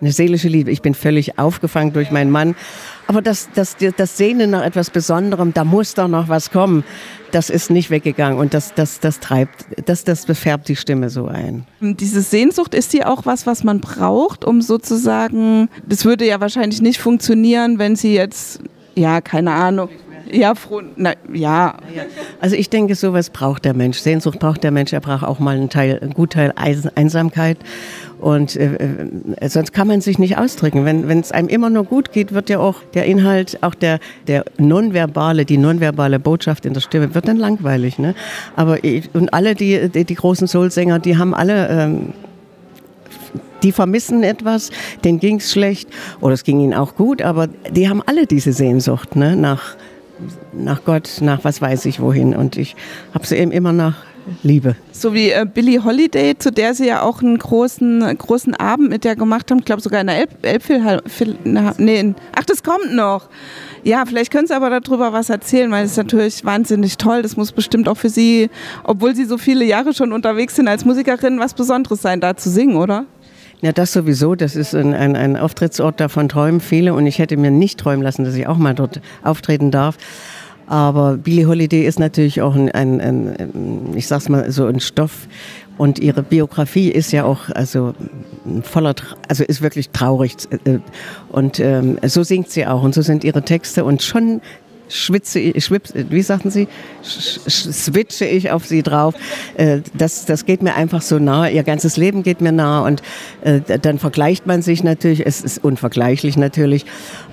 eine 0.02 0.12
seelische 0.12 0.48
Liebe. 0.48 0.72
Ich 0.72 0.82
bin 0.82 0.94
völlig 0.94 1.40
aufgefangen 1.40 1.94
durch 1.94 2.12
meinen 2.12 2.32
Mann. 2.32 2.56
Aber 3.08 3.22
das, 3.22 3.50
das, 3.54 3.76
das 3.98 4.18
Sehnen 4.18 4.52
nach 4.52 4.64
etwas 4.64 4.90
Besonderem, 4.90 5.54
da 5.54 5.64
muss 5.66 5.94
doch 5.94 6.08
noch 6.08 6.30
was 6.30 6.52
kommen, 6.52 6.84
das 7.32 7.50
ist 7.50 7.70
nicht 7.70 7.90
weggegangen 7.90 8.38
und 8.38 8.54
das, 8.54 8.74
das, 8.74 9.00
das 9.00 9.20
treibt, 9.20 9.66
das, 9.86 10.04
das 10.04 10.26
befärbt 10.26 10.70
die 10.70 10.76
Stimme 10.76 11.10
so 11.10 11.28
ein. 11.28 11.66
Diese 11.82 12.22
Sehnsucht 12.22 12.74
ist 12.74 12.94
die 12.94 13.04
auch 13.04 13.26
was, 13.26 13.46
was 13.46 13.64
man 13.64 13.82
braucht, 13.82 14.46
um 14.46 14.62
sozusagen, 14.62 15.68
das 15.86 16.06
würde 16.06 16.26
ja 16.26 16.40
wahrscheinlich 16.40 16.82
nicht 16.82 17.00
funktionieren, 17.00 17.80
wenn 17.80 17.96
sie 17.96 18.14
jetzt, 18.14 18.62
ja, 18.96 19.20
keine 19.20 19.52
Ahnung, 19.52 19.90
ja, 20.32 20.56
froh, 20.56 20.82
na, 20.96 21.14
ja. 21.32 21.76
Also 22.40 22.56
ich 22.56 22.70
denke, 22.70 22.96
sowas 22.96 23.30
braucht 23.30 23.66
der 23.66 23.74
Mensch. 23.74 24.00
Sehnsucht 24.00 24.40
braucht 24.40 24.64
der 24.64 24.72
Mensch. 24.72 24.94
Er 24.94 25.02
braucht 25.02 25.24
auch 25.24 25.40
mal 25.40 25.56
einen 25.56 25.70
Teil, 25.70 26.00
einen 26.00 26.14
Gutteil 26.14 26.54
Einsamkeit. 26.56 27.58
Und 28.20 28.56
äh, 28.56 28.76
äh, 29.36 29.50
sonst 29.50 29.74
kann 29.74 29.88
man 29.88 30.02
sich 30.02 30.18
nicht 30.18 30.38
ausdrücken. 30.38 30.86
Wenn 30.86 31.20
es 31.20 31.32
einem 31.32 31.50
immer 31.50 31.70
nur 31.70 31.84
gut 31.84 32.14
geht, 32.14 32.34
wird 32.34 32.50
ja 32.50 32.60
auch 32.60 32.82
der 32.94 33.06
Inhalt, 33.06 33.62
auch 33.62 33.76
der, 33.76 34.00
der 34.28 34.46
nonverbale, 34.58 35.46
die 35.46 35.58
nonverbale 35.58 36.20
Botschaft 36.20 36.66
in 36.66 36.74
der 36.74 36.82
Stimme, 36.82 37.14
wird 37.14 37.28
dann 37.28 37.38
langweilig. 37.38 38.00
Ne? 38.00 38.16
Aber 38.56 38.78
und 39.14 39.34
alle 39.34 39.56
die, 39.56 39.90
die, 39.90 40.06
die 40.06 40.16
großen 40.16 40.48
Soulsänger, 40.48 41.00
die 41.00 41.18
haben 41.18 41.34
alle 41.34 41.68
ähm, 41.68 42.14
die 43.64 43.72
vermissen 43.72 44.24
etwas, 44.24 44.72
denen 45.04 45.20
ging 45.20 45.38
es 45.38 45.52
schlecht 45.52 45.90
oder 46.20 46.34
es 46.34 46.44
ging 46.44 46.60
ihnen 46.60 46.74
auch 46.74 46.96
gut, 46.96 47.22
aber 47.22 47.48
die 47.48 47.90
haben 47.90 48.02
alle 48.06 48.28
diese 48.28 48.52
Sehnsucht 48.52 49.16
ne, 49.16 49.36
nach, 49.36 49.76
nach 50.54 50.84
Gott, 50.86 51.20
nach 51.22 51.44
was 51.44 51.62
weiß 51.62 51.86
ich 51.86 52.00
wohin. 52.00 52.36
Und 52.36 52.58
ich 52.58 52.76
habe 53.14 53.26
sie 53.26 53.36
eben 53.36 53.52
immer 53.52 53.74
nach 53.74 53.96
Liebe. 54.42 54.76
So 54.92 55.14
wie 55.14 55.32
äh, 55.32 55.46
Billie 55.52 55.84
Holiday, 55.84 56.38
zu 56.38 56.52
der 56.52 56.74
sie 56.74 56.88
ja 56.88 57.02
auch 57.02 57.22
einen 57.22 57.38
großen, 57.38 58.18
großen 58.18 58.56
Abend 58.56 58.90
mit 58.90 59.04
der 59.04 59.16
gemacht 59.16 59.52
haben, 59.52 59.60
ich 59.60 59.66
glaube 59.66 59.82
sogar 59.82 60.02
in 60.02 60.08
der 60.08 60.28
Elbphilharmonie. 60.42 61.74
Nee, 61.78 62.16
ach, 62.36 62.46
das 62.46 62.64
kommt 62.64 62.94
noch. 62.94 63.30
Ja, 63.84 64.06
vielleicht 64.06 64.32
können 64.32 64.48
Sie 64.48 64.56
aber 64.56 64.80
darüber 64.80 65.12
was 65.12 65.30
erzählen, 65.30 65.70
weil 65.72 65.84
es 65.84 65.92
ist 65.92 65.98
natürlich 65.98 66.46
wahnsinnig 66.46 66.98
toll. 66.98 67.22
Das 67.22 67.36
muss 67.36 67.52
bestimmt 67.52 67.90
auch 67.90 67.98
für 67.98 68.10
Sie, 68.10 68.50
obwohl 68.86 69.14
Sie 69.14 69.26
so 69.26 69.38
viele 69.38 69.66
Jahre 69.66 69.94
schon 69.94 70.14
unterwegs 70.14 70.56
sind 70.56 70.70
als 70.70 70.86
Musikerin, 70.86 71.40
was 71.40 71.54
Besonderes 71.54 72.02
sein, 72.02 72.22
da 72.22 72.38
zu 72.38 72.50
singen, 72.50 72.78
oder? 72.78 73.06
Ja, 73.64 73.72
das 73.72 73.94
sowieso. 73.94 74.36
Das 74.36 74.58
ist 74.58 74.76
ein, 74.76 74.94
ein, 74.94 75.16
ein 75.16 75.38
Auftrittsort, 75.38 76.02
davon 76.02 76.28
träumen 76.28 76.60
viele. 76.60 76.94
Und 76.94 77.08
ich 77.08 77.18
hätte 77.18 77.38
mir 77.38 77.50
nicht 77.50 77.80
träumen 77.80 78.04
lassen, 78.04 78.26
dass 78.26 78.36
ich 78.36 78.46
auch 78.46 78.58
mal 78.58 78.76
dort 78.76 79.00
auftreten 79.24 79.72
darf. 79.72 79.98
Aber 80.68 81.16
Billie 81.16 81.48
Holiday 81.48 81.86
ist 81.86 81.98
natürlich 81.98 82.42
auch 82.42 82.56
ein, 82.56 82.70
ein, 82.72 83.00
ein, 83.00 83.94
ich 83.96 84.08
sag's 84.08 84.28
mal, 84.28 84.52
so 84.52 84.66
ein 84.66 84.82
Stoff. 84.82 85.30
Und 85.78 86.00
ihre 86.00 86.24
Biografie 86.24 86.90
ist 86.90 87.14
ja 87.14 87.24
auch, 87.24 87.50
also 87.52 87.96
voller, 88.64 88.96
also 89.30 89.46
ist 89.46 89.62
wirklich 89.62 89.92
traurig. 89.92 90.36
Und 91.30 91.62
ähm, 91.62 92.00
so 92.06 92.24
singt 92.24 92.50
sie 92.50 92.68
auch 92.68 92.84
und 92.84 92.94
so 92.94 93.02
sind 93.02 93.24
ihre 93.24 93.44
Texte 93.44 93.86
und 93.86 94.04
schon 94.04 94.42
schwitze 94.94 95.40
ich, 95.40 95.72
wie 95.72 96.22
sagten 96.22 96.52
Sie, 96.52 96.68
switche 97.04 98.26
ich 98.26 98.52
auf 98.52 98.66
sie 98.66 98.84
drauf. 98.84 99.16
Äh, 99.58 99.80
das, 99.94 100.26
das 100.26 100.46
geht 100.46 100.62
mir 100.62 100.76
einfach 100.76 101.02
so 101.02 101.20
nah. 101.20 101.50
Ihr 101.50 101.64
ganzes 101.64 101.98
Leben 101.98 102.24
geht 102.24 102.42
mir 102.42 102.52
nah 102.52 102.82
und 102.82 103.02
äh, 103.42 103.62
dann 103.80 104.00
vergleicht 104.00 104.46
man 104.46 104.62
sich 104.62 104.84
natürlich. 104.84 105.26
Es 105.26 105.42
ist 105.42 105.64
unvergleichlich 105.64 106.38
natürlich, 106.38 106.86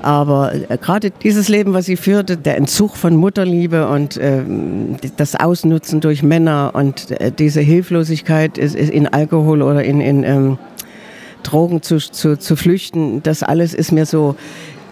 aber 0.02 0.52
äh, 0.54 0.78
gerade 0.78 1.10
dieses 1.10 1.48
Leben, 1.48 1.74
was 1.74 1.86
sie 1.86 1.96
führte, 1.96 2.36
der 2.36 2.56
Entzug 2.56 2.96
von 2.96 3.16
Mutterliebe 3.16 3.88
und 3.88 4.18
ähm, 4.20 4.96
das 5.16 5.36
Ausnutzen 5.36 6.00
durch 6.00 6.22
Männer 6.22 6.72
und 6.74 7.08
diese 7.38 7.60
Hilflosigkeit 7.60 8.58
in 8.58 9.06
Alkohol 9.06 9.62
oder 9.62 9.84
in, 9.84 10.00
in 10.00 10.24
ähm, 10.24 10.58
Drogen 11.42 11.82
zu, 11.82 11.98
zu, 11.98 12.38
zu 12.38 12.56
flüchten, 12.56 13.22
das 13.22 13.42
alles 13.42 13.74
ist 13.74 13.92
mir 13.92 14.06
so 14.06 14.36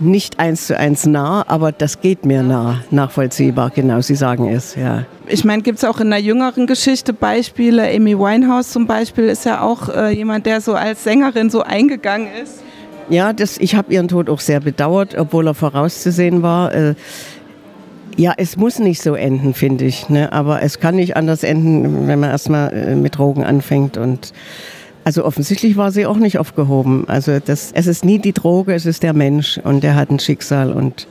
nicht 0.01 0.39
eins 0.39 0.67
zu 0.67 0.79
eins 0.79 1.07
nah, 1.07 1.45
aber 1.47 1.73
das 1.73 2.01
geht 2.01 2.25
mir 2.25 2.43
nah, 2.43 2.83
nachvollziehbar, 2.91 3.71
genau, 3.71 4.01
Sie 4.01 4.15
sagen 4.15 4.49
es, 4.49 4.75
ja. 4.75 5.05
Ich 5.27 5.45
meine, 5.45 5.63
gibt 5.63 5.79
es 5.79 5.85
auch 5.85 6.01
in 6.01 6.11
der 6.11 6.21
jüngeren 6.21 6.67
Geschichte 6.67 7.13
Beispiele? 7.13 7.89
Amy 7.95 8.19
Winehouse 8.19 8.71
zum 8.71 8.87
Beispiel 8.87 9.25
ist 9.25 9.45
ja 9.45 9.61
auch 9.61 9.89
äh, 9.89 10.11
jemand, 10.11 10.47
der 10.47 10.61
so 10.61 10.75
als 10.75 11.05
Sängerin 11.05 11.51
so 11.51 11.63
eingegangen 11.63 12.29
ist. 12.43 12.63
Ja, 13.11 13.33
das, 13.33 13.59
ich 13.59 13.75
habe 13.75 13.93
ihren 13.93 14.09
Tod 14.09 14.29
auch 14.29 14.41
sehr 14.41 14.61
bedauert, 14.61 15.17
obwohl 15.17 15.47
er 15.47 15.55
vorauszusehen 15.55 16.43
war. 16.43 16.75
Äh, 16.75 16.95
ja, 18.17 18.35
es 18.37 18.57
muss 18.57 18.79
nicht 18.79 19.01
so 19.01 19.15
enden, 19.15 19.55
finde 19.55 19.85
ich. 19.85 20.09
Ne? 20.09 20.33
Aber 20.33 20.63
es 20.63 20.81
kann 20.81 20.97
nicht 20.97 21.17
anders 21.17 21.43
enden, 21.43 22.07
wenn 22.09 22.21
man 22.21 22.31
erstmal 22.31 22.73
äh, 22.73 22.95
mit 22.95 23.17
Drogen 23.17 23.45
anfängt 23.45 23.97
und 23.97 24.33
also 25.09 25.25
offensichtlich 25.25 25.79
war 25.79 25.91
sie 25.91 26.05
auch 26.05 26.19
nicht 26.19 26.37
aufgehoben. 26.37 27.05
Also 27.09 27.39
das, 27.43 27.73
es 27.73 27.87
ist 27.87 28.05
nie 28.05 28.19
die 28.19 28.35
Droge, 28.35 28.75
es 28.75 28.85
ist 28.85 29.03
der 29.03 29.15
Mensch 29.15 29.57
und 29.65 29.83
der 29.83 29.95
hat 29.95 30.11
ein 30.11 30.19
Schicksal 30.19 30.71
und 30.71 31.09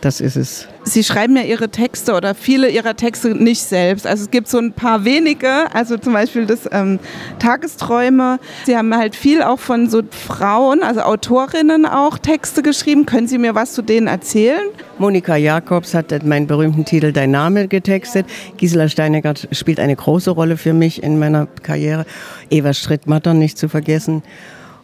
das 0.00 0.20
ist 0.20 0.36
es. 0.36 0.68
Sie 0.84 1.04
schreiben 1.04 1.36
ja 1.36 1.42
Ihre 1.42 1.68
Texte 1.68 2.14
oder 2.14 2.34
viele 2.34 2.70
Ihrer 2.70 2.96
Texte 2.96 3.28
nicht 3.34 3.62
selbst. 3.62 4.06
Also 4.06 4.24
es 4.24 4.30
gibt 4.30 4.48
so 4.48 4.58
ein 4.58 4.72
paar 4.72 5.04
wenige, 5.04 5.72
also 5.74 5.98
zum 5.98 6.14
Beispiel 6.14 6.46
das 6.46 6.60
ähm, 6.72 6.98
Tagesträume. 7.38 8.38
Sie 8.64 8.76
haben 8.76 8.94
halt 8.96 9.14
viel 9.14 9.42
auch 9.42 9.58
von 9.58 9.90
so 9.90 10.02
Frauen, 10.10 10.82
also 10.82 11.00
Autorinnen 11.02 11.86
auch 11.86 12.18
Texte 12.18 12.62
geschrieben. 12.62 13.04
Können 13.04 13.28
Sie 13.28 13.38
mir 13.38 13.54
was 13.54 13.72
zu 13.72 13.82
denen 13.82 14.06
erzählen? 14.06 14.62
Monika 14.98 15.36
Jakobs 15.36 15.94
hat 15.94 16.24
meinen 16.24 16.46
berühmten 16.46 16.84
Titel 16.84 17.12
Dein 17.12 17.30
Name 17.30 17.68
getextet. 17.68 18.26
Gisela 18.56 18.88
Steinegger 18.88 19.34
spielt 19.52 19.80
eine 19.80 19.96
große 19.96 20.30
Rolle 20.30 20.56
für 20.56 20.72
mich 20.72 21.02
in 21.02 21.18
meiner 21.18 21.46
Karriere. 21.62 22.06
Eva 22.50 22.72
Strittmatter 22.72 23.34
nicht 23.34 23.58
zu 23.58 23.68
vergessen. 23.68 24.22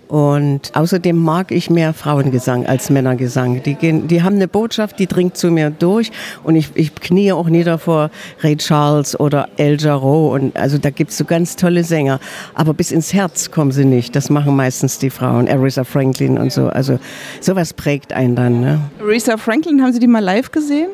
Und 0.08 0.70
außerdem 0.74 1.16
mag 1.16 1.50
ich 1.50 1.70
mehr 1.70 1.92
Frauengesang 1.92 2.66
als 2.66 2.90
Männergesang. 2.90 3.62
Die, 3.62 3.74
gehen, 3.74 4.08
die 4.08 4.22
haben 4.22 4.36
eine 4.36 4.48
Botschaft, 4.48 4.98
die 4.98 5.06
dringt 5.06 5.36
zu 5.36 5.50
mir 5.50 5.70
durch. 5.70 6.12
Und 6.44 6.56
ich, 6.56 6.70
ich 6.74 6.94
knie 6.94 7.32
auch 7.32 7.48
nieder 7.48 7.78
vor 7.78 8.10
Ray 8.42 8.56
Charles 8.56 9.18
oder 9.18 9.48
El 9.56 9.80
Jarreau. 9.80 10.32
Und 10.34 10.56
also 10.56 10.78
da 10.78 10.90
gibt's 10.90 11.16
so 11.16 11.24
ganz 11.24 11.56
tolle 11.56 11.82
Sänger. 11.82 12.20
Aber 12.54 12.74
bis 12.74 12.92
ins 12.92 13.12
Herz 13.12 13.50
kommen 13.50 13.72
sie 13.72 13.84
nicht. 13.84 14.14
Das 14.14 14.30
machen 14.30 14.54
meistens 14.54 14.98
die 14.98 15.10
Frauen. 15.10 15.48
Aretha 15.48 15.84
Franklin 15.84 16.38
und 16.38 16.52
so. 16.52 16.68
Also 16.68 16.98
sowas 17.40 17.72
prägt 17.72 18.12
einen 18.12 18.36
dann. 18.36 18.60
Ne? 18.60 18.80
Aretha 19.00 19.36
Franklin, 19.36 19.82
haben 19.82 19.92
Sie 19.92 20.00
die 20.00 20.06
mal 20.06 20.22
live 20.22 20.52
gesehen? 20.52 20.90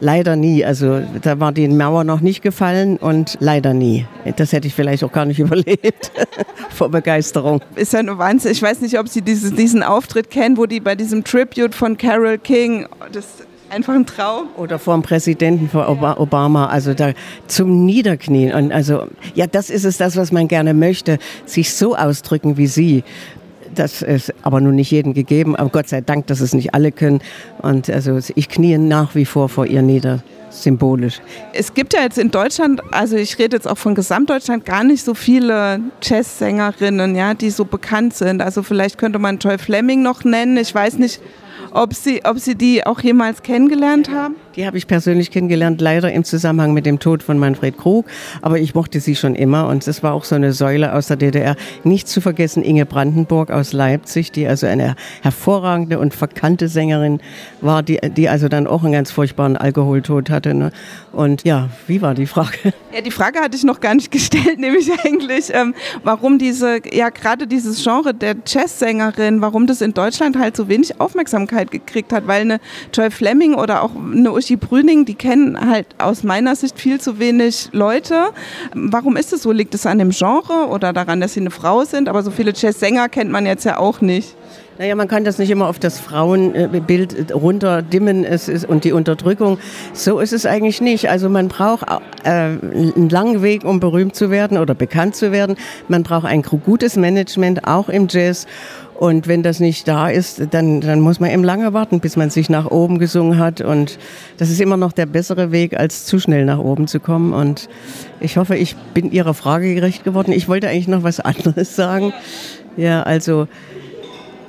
Leider 0.00 0.36
nie. 0.36 0.64
Also 0.64 1.00
da 1.22 1.40
war 1.40 1.52
die 1.52 1.68
Mauer 1.68 2.04
noch 2.04 2.20
nicht 2.20 2.42
gefallen 2.42 2.96
und 2.96 3.36
leider 3.40 3.74
nie. 3.74 4.06
Das 4.36 4.52
hätte 4.52 4.68
ich 4.68 4.74
vielleicht 4.74 5.04
auch 5.04 5.12
gar 5.12 5.24
nicht 5.24 5.38
überlebt 5.40 6.12
vor 6.70 6.90
Begeisterung. 6.90 7.60
Ist 7.74 7.92
ja 7.92 8.02
nur 8.02 8.18
Wahnsinn. 8.18 8.52
Ich 8.52 8.62
weiß 8.62 8.80
nicht, 8.80 8.98
ob 8.98 9.08
Sie 9.08 9.22
dieses, 9.22 9.54
diesen 9.54 9.82
Auftritt 9.82 10.30
kennen, 10.30 10.56
wo 10.56 10.66
die 10.66 10.80
bei 10.80 10.94
diesem 10.94 11.24
Tribute 11.24 11.74
von 11.74 11.96
Carol 11.96 12.38
King, 12.38 12.86
das 13.12 13.26
einfach 13.70 13.94
ein 13.94 14.06
Traum. 14.06 14.48
Oder 14.56 14.78
vor 14.78 14.94
dem 14.94 15.02
Präsidenten 15.02 15.68
von 15.68 15.84
Obama, 15.84 16.66
also 16.66 16.94
da 16.94 17.12
zum 17.46 17.84
Niederknien. 17.84 18.54
Und 18.54 18.72
also, 18.72 19.06
ja, 19.34 19.46
das 19.46 19.70
ist 19.70 19.84
es, 19.84 19.96
das, 19.96 20.16
was 20.16 20.32
man 20.32 20.48
gerne 20.48 20.74
möchte, 20.74 21.18
sich 21.44 21.74
so 21.74 21.96
ausdrücken 21.96 22.56
wie 22.56 22.66
Sie. 22.66 23.04
Das 23.78 24.02
ist 24.02 24.34
aber 24.42 24.60
nun 24.60 24.74
nicht 24.74 24.90
jedem 24.90 25.14
gegeben, 25.14 25.54
aber 25.54 25.70
Gott 25.70 25.88
sei 25.88 26.00
Dank, 26.00 26.26
dass 26.26 26.40
es 26.40 26.52
nicht 26.52 26.74
alle 26.74 26.90
können. 26.90 27.20
Und 27.62 27.88
also 27.88 28.18
ich 28.34 28.48
knie 28.48 28.76
nach 28.76 29.14
wie 29.14 29.24
vor 29.24 29.48
vor 29.48 29.66
ihr 29.66 29.82
nieder 29.82 30.20
symbolisch. 30.50 31.20
Es 31.52 31.74
gibt 31.74 31.94
ja 31.94 32.02
jetzt 32.02 32.18
in 32.18 32.32
Deutschland, 32.32 32.82
also 32.90 33.16
ich 33.16 33.38
rede 33.38 33.54
jetzt 33.54 33.68
auch 33.68 33.78
von 33.78 33.94
Gesamtdeutschland, 33.94 34.64
gar 34.64 34.82
nicht 34.82 35.04
so 35.04 35.14
viele 35.14 35.80
Jazzsängerinnen, 36.02 37.14
ja, 37.14 37.34
die 37.34 37.50
so 37.50 37.64
bekannt 37.64 38.14
sind. 38.14 38.42
Also 38.42 38.64
vielleicht 38.64 38.98
könnte 38.98 39.20
man 39.20 39.38
Joy 39.38 39.58
Fleming 39.58 40.02
noch 40.02 40.24
nennen. 40.24 40.56
Ich 40.56 40.74
weiß 40.74 40.98
nicht, 40.98 41.20
ob 41.78 41.94
Sie, 41.94 42.24
ob 42.24 42.38
Sie 42.40 42.56
die 42.56 42.84
auch 42.84 43.00
jemals 43.00 43.42
kennengelernt 43.42 44.10
haben? 44.10 44.34
Die 44.56 44.66
habe 44.66 44.76
ich 44.76 44.88
persönlich 44.88 45.30
kennengelernt, 45.30 45.80
leider 45.80 46.10
im 46.12 46.24
Zusammenhang 46.24 46.72
mit 46.72 46.84
dem 46.84 46.98
Tod 46.98 47.22
von 47.22 47.38
Manfred 47.38 47.78
Krug. 47.78 48.06
Aber 48.42 48.58
ich 48.58 48.74
mochte 48.74 48.98
sie 48.98 49.14
schon 49.14 49.36
immer 49.36 49.68
und 49.68 49.86
es 49.86 50.02
war 50.02 50.12
auch 50.12 50.24
so 50.24 50.34
eine 50.34 50.52
Säule 50.52 50.92
aus 50.94 51.06
der 51.06 51.16
DDR. 51.16 51.54
Nicht 51.84 52.08
zu 52.08 52.20
vergessen 52.20 52.64
Inge 52.64 52.84
Brandenburg 52.84 53.52
aus 53.52 53.72
Leipzig, 53.72 54.32
die 54.32 54.48
also 54.48 54.66
eine 54.66 54.96
hervorragende 55.22 56.00
und 56.00 56.12
verkannte 56.12 56.66
Sängerin 56.66 57.20
war, 57.60 57.84
die, 57.84 58.00
die 58.16 58.28
also 58.28 58.48
dann 58.48 58.66
auch 58.66 58.82
einen 58.82 58.92
ganz 58.92 59.12
furchtbaren 59.12 59.56
Alkoholtod 59.56 60.30
hatte. 60.30 60.54
Ne? 60.54 60.72
Und 61.12 61.44
ja, 61.44 61.68
wie 61.86 62.02
war 62.02 62.14
die 62.14 62.26
Frage? 62.26 62.48
Ja, 62.90 63.02
die 63.02 63.10
Frage 63.10 63.40
hatte 63.40 63.54
ich 63.54 63.64
noch 63.64 63.80
gar 63.80 63.94
nicht 63.94 64.10
gestellt, 64.10 64.58
nämlich 64.58 64.90
eigentlich, 65.04 65.54
ähm, 65.54 65.74
warum 66.04 66.38
diese, 66.38 66.80
ja 66.90 67.10
gerade 67.10 67.46
dieses 67.46 67.84
Genre 67.84 68.14
der 68.14 68.34
Jazzsängerin, 68.46 69.42
warum 69.42 69.66
das 69.66 69.82
in 69.82 69.92
Deutschland 69.92 70.38
halt 70.38 70.56
so 70.56 70.68
wenig 70.68 70.98
Aufmerksamkeit 70.98 71.67
gekriegt 71.70 72.12
hat, 72.12 72.26
weil 72.26 72.42
eine 72.42 72.60
Joy 72.92 73.10
Fleming 73.10 73.54
oder 73.54 73.82
auch 73.82 73.90
eine 73.94 74.32
Uschi 74.32 74.56
Brüning, 74.56 75.04
die 75.04 75.14
kennen 75.14 75.68
halt 75.68 75.86
aus 75.98 76.22
meiner 76.22 76.56
Sicht 76.56 76.78
viel 76.78 77.00
zu 77.00 77.18
wenig 77.18 77.68
Leute. 77.72 78.30
Warum 78.74 79.16
ist 79.16 79.32
es 79.32 79.42
so? 79.42 79.52
Liegt 79.52 79.74
es 79.74 79.86
an 79.86 79.98
dem 79.98 80.10
Genre 80.10 80.68
oder 80.68 80.92
daran, 80.92 81.20
dass 81.20 81.34
sie 81.34 81.40
eine 81.40 81.50
Frau 81.50 81.84
sind? 81.84 82.08
Aber 82.08 82.22
so 82.22 82.30
viele 82.30 82.52
Jazzsänger 82.54 83.08
kennt 83.08 83.30
man 83.30 83.46
jetzt 83.46 83.64
ja 83.64 83.78
auch 83.78 84.00
nicht. 84.00 84.36
Naja, 84.78 84.94
man 84.94 85.08
kann 85.08 85.24
das 85.24 85.38
nicht 85.38 85.50
immer 85.50 85.66
auf 85.66 85.80
das 85.80 85.98
Frauenbild 85.98 87.34
runterdimmen 87.34 88.24
es 88.24 88.48
ist, 88.48 88.64
und 88.64 88.84
die 88.84 88.92
Unterdrückung. 88.92 89.58
So 89.92 90.20
ist 90.20 90.32
es 90.32 90.46
eigentlich 90.46 90.80
nicht. 90.80 91.10
Also 91.10 91.28
man 91.28 91.48
braucht 91.48 91.84
äh, 92.22 92.30
einen 92.30 93.08
langen 93.08 93.42
Weg, 93.42 93.64
um 93.64 93.80
berühmt 93.80 94.14
zu 94.14 94.30
werden 94.30 94.56
oder 94.56 94.76
bekannt 94.76 95.16
zu 95.16 95.32
werden. 95.32 95.56
Man 95.88 96.04
braucht 96.04 96.26
ein 96.26 96.42
gutes 96.42 96.94
Management, 96.94 97.66
auch 97.66 97.88
im 97.88 98.06
Jazz. 98.08 98.46
Und 98.94 99.26
wenn 99.26 99.42
das 99.42 99.58
nicht 99.58 99.88
da 99.88 100.08
ist, 100.10 100.42
dann, 100.52 100.80
dann 100.80 101.00
muss 101.00 101.18
man 101.18 101.30
eben 101.30 101.42
lange 101.42 101.72
warten, 101.72 101.98
bis 101.98 102.16
man 102.16 102.30
sich 102.30 102.48
nach 102.48 102.70
oben 102.70 103.00
gesungen 103.00 103.38
hat. 103.38 103.60
Und 103.60 103.98
das 104.36 104.48
ist 104.48 104.60
immer 104.60 104.76
noch 104.76 104.92
der 104.92 105.06
bessere 105.06 105.50
Weg, 105.50 105.76
als 105.76 106.04
zu 106.04 106.20
schnell 106.20 106.44
nach 106.44 106.58
oben 106.58 106.86
zu 106.86 107.00
kommen. 107.00 107.32
Und 107.32 107.68
ich 108.20 108.36
hoffe, 108.36 108.56
ich 108.56 108.76
bin 108.94 109.10
Ihrer 109.10 109.34
Frage 109.34 109.74
gerecht 109.74 110.04
geworden. 110.04 110.30
Ich 110.30 110.48
wollte 110.48 110.68
eigentlich 110.68 110.88
noch 110.88 111.02
was 111.02 111.18
anderes 111.20 111.74
sagen. 111.74 112.12
Ja, 112.76 113.02
also 113.02 113.48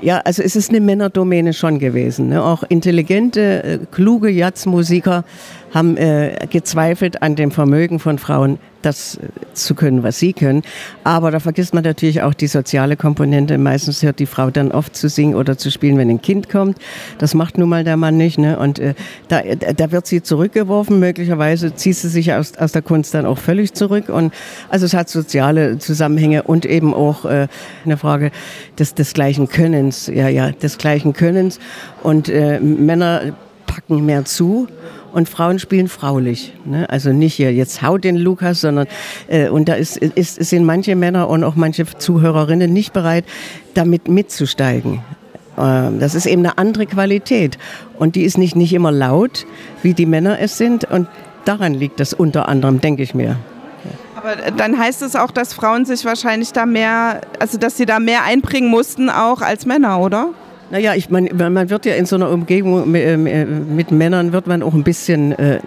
ja, 0.01 0.19
also 0.19 0.41
es 0.43 0.55
ist 0.55 0.69
eine 0.69 0.81
Männerdomäne 0.81 1.53
schon 1.53 1.79
gewesen. 1.79 2.29
Ne? 2.29 2.43
Auch 2.43 2.63
intelligente, 2.67 3.63
äh, 3.63 3.79
kluge 3.91 4.29
Jazzmusiker 4.29 5.23
haben 5.73 5.97
äh, 5.97 6.47
gezweifelt 6.49 7.21
an 7.21 7.35
dem 7.35 7.51
Vermögen 7.51 7.99
von 7.99 8.17
Frauen, 8.17 8.59
das 8.81 9.15
äh, 9.15 9.27
zu 9.53 9.75
können, 9.75 10.03
was 10.03 10.19
sie 10.19 10.33
können. 10.33 10.63
Aber 11.03 11.31
da 11.31 11.39
vergisst 11.39 11.73
man 11.73 11.83
natürlich 11.83 12.21
auch 12.21 12.33
die 12.33 12.47
soziale 12.47 12.95
Komponente. 12.95 13.57
Meistens 13.57 14.01
hört 14.03 14.19
die 14.19 14.25
Frau 14.25 14.49
dann 14.49 14.71
oft 14.71 14.95
zu 14.95 15.09
singen 15.09 15.35
oder 15.35 15.57
zu 15.57 15.71
spielen, 15.71 15.97
wenn 15.97 16.09
ein 16.09 16.21
Kind 16.21 16.49
kommt. 16.49 16.77
Das 17.17 17.33
macht 17.33 17.57
nun 17.57 17.69
mal 17.69 17.83
der 17.83 17.97
Mann 17.97 18.17
nicht. 18.17 18.37
Ne? 18.37 18.57
Und 18.57 18.79
äh, 18.79 18.93
da, 19.27 19.41
da 19.41 19.91
wird 19.91 20.07
sie 20.07 20.21
zurückgeworfen. 20.21 20.99
Möglicherweise 20.99 21.75
zieht 21.75 21.97
sie 21.97 22.09
sich 22.09 22.33
aus, 22.33 22.55
aus 22.57 22.71
der 22.71 22.81
Kunst 22.81 23.13
dann 23.13 23.25
auch 23.25 23.37
völlig 23.37 23.73
zurück. 23.73 24.09
Und 24.09 24.33
also 24.69 24.85
es 24.85 24.93
hat 24.93 25.09
soziale 25.09 25.77
Zusammenhänge 25.77 26.43
und 26.43 26.65
eben 26.65 26.93
auch 26.93 27.25
äh, 27.25 27.47
eine 27.85 27.97
Frage 27.97 28.31
des, 28.77 28.95
des 28.95 29.13
gleichen 29.13 29.49
Könnens. 29.49 30.07
Ja, 30.07 30.29
ja, 30.29 30.51
des 30.51 30.77
gleichen 30.77 31.13
Könnens. 31.13 31.59
Und 32.01 32.29
äh, 32.29 32.59
Männer 32.59 33.33
packen 33.69 34.05
mehr 34.05 34.25
zu 34.25 34.67
und 35.13 35.29
Frauen 35.29 35.59
spielen 35.59 35.87
fraulich. 35.87 36.53
Ne? 36.65 36.89
Also 36.89 37.11
nicht 37.11 37.35
hier, 37.35 37.53
jetzt 37.53 37.81
haut 37.81 38.03
den 38.03 38.17
Lukas, 38.17 38.61
sondern 38.61 38.87
äh, 39.27 39.49
und 39.49 39.69
da 39.69 39.75
ist, 39.75 39.97
ist, 39.97 40.43
sind 40.43 40.65
manche 40.65 40.95
Männer 40.95 41.29
und 41.29 41.43
auch 41.43 41.55
manche 41.55 41.85
Zuhörerinnen 41.85 42.73
nicht 42.73 42.93
bereit, 42.93 43.25
damit 43.75 44.07
mitzusteigen. 44.07 45.01
Ähm, 45.57 45.99
das 45.99 46.15
ist 46.15 46.25
eben 46.25 46.45
eine 46.45 46.57
andere 46.57 46.85
Qualität. 46.85 47.57
Und 47.97 48.15
die 48.15 48.23
ist 48.23 48.37
nicht, 48.37 48.55
nicht 48.55 48.73
immer 48.73 48.91
laut, 48.91 49.45
wie 49.83 49.93
die 49.93 50.05
Männer 50.05 50.39
es 50.39 50.57
sind. 50.57 50.85
Und 50.85 51.07
daran 51.45 51.73
liegt 51.73 51.99
das 51.99 52.13
unter 52.13 52.47
anderem, 52.49 52.81
denke 52.81 53.03
ich 53.03 53.13
mir. 53.13 53.37
Aber 54.15 54.35
dann 54.51 54.77
heißt 54.77 55.01
es 55.01 55.15
auch, 55.15 55.31
dass 55.31 55.53
Frauen 55.53 55.85
sich 55.85 56.03
wahrscheinlich 56.03 56.51
da 56.51 56.65
mehr, 56.65 57.21
also 57.39 57.57
dass 57.57 57.77
sie 57.77 57.85
da 57.85 57.99
mehr 57.99 58.23
einbringen 58.23 58.69
mussten 58.69 59.09
auch 59.09 59.41
als 59.41 59.65
Männer, 59.65 59.99
oder? 59.99 60.33
Naja, 60.71 60.93
ich 60.93 61.09
meine, 61.09 61.33
man 61.33 61.69
wird 61.69 61.85
ja 61.85 61.95
in 61.95 62.05
so 62.05 62.15
einer 62.15 62.29
Umgebung 62.29 62.91
mit, 62.91 63.03
äh, 63.03 63.17
mit 63.17 63.91
Männern 63.91 64.33
wird 64.33 64.47
man 64.47 64.61
auch 64.61 64.73
ein 64.73 64.83
bisschen 64.83 65.31
äh, 65.33 65.59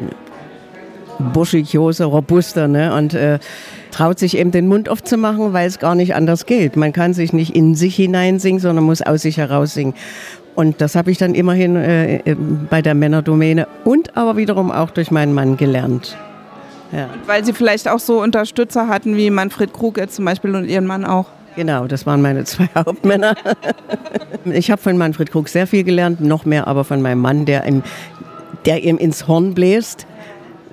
burschikoser, 1.32 2.06
robuster, 2.06 2.68
ne? 2.68 2.94
Und 2.94 3.14
äh, 3.14 3.38
traut 3.90 4.18
sich 4.18 4.36
eben 4.36 4.50
den 4.50 4.68
Mund 4.68 4.88
aufzumachen, 4.88 5.52
weil 5.52 5.66
es 5.66 5.78
gar 5.78 5.94
nicht 5.94 6.14
anders 6.14 6.46
geht. 6.46 6.76
Man 6.76 6.92
kann 6.92 7.14
sich 7.14 7.32
nicht 7.32 7.54
in 7.54 7.74
sich 7.74 7.96
hineinsingen, 7.96 8.60
sondern 8.60 8.84
muss 8.84 9.02
aus 9.02 9.22
sich 9.22 9.38
heraus 9.38 9.74
singen. 9.74 9.94
Und 10.54 10.80
das 10.80 10.96
habe 10.96 11.10
ich 11.10 11.18
dann 11.18 11.34
immerhin 11.34 11.76
äh, 11.76 12.16
äh, 12.16 12.36
bei 12.68 12.82
der 12.82 12.94
Männerdomäne 12.94 13.66
und 13.84 14.16
aber 14.16 14.36
wiederum 14.36 14.70
auch 14.70 14.90
durch 14.90 15.10
meinen 15.10 15.32
Mann 15.32 15.56
gelernt. 15.56 16.16
Ja. 16.92 17.08
Weil 17.26 17.44
Sie 17.44 17.54
vielleicht 17.54 17.88
auch 17.88 17.98
so 17.98 18.20
Unterstützer 18.20 18.86
hatten 18.88 19.16
wie 19.16 19.30
Manfred 19.30 19.72
Krug 19.72 19.96
jetzt 19.96 20.16
zum 20.16 20.26
Beispiel 20.26 20.54
und 20.54 20.66
Ihren 20.66 20.86
Mann 20.86 21.06
auch. 21.06 21.26
Genau, 21.56 21.86
das 21.86 22.06
waren 22.06 22.22
meine 22.22 22.44
zwei 22.44 22.68
Hauptmänner. 22.74 23.34
ich 24.44 24.70
habe 24.70 24.80
von 24.80 24.96
Manfred 24.96 25.30
Krug 25.30 25.48
sehr 25.48 25.66
viel 25.66 25.84
gelernt, 25.84 26.20
noch 26.20 26.44
mehr 26.44 26.66
aber 26.66 26.84
von 26.84 27.02
meinem 27.02 27.20
Mann, 27.20 27.44
der 27.44 27.66
ihm, 27.66 27.82
der 28.64 28.82
ihm 28.82 28.98
ins 28.98 29.28
Horn 29.28 29.54
bläst. 29.54 30.06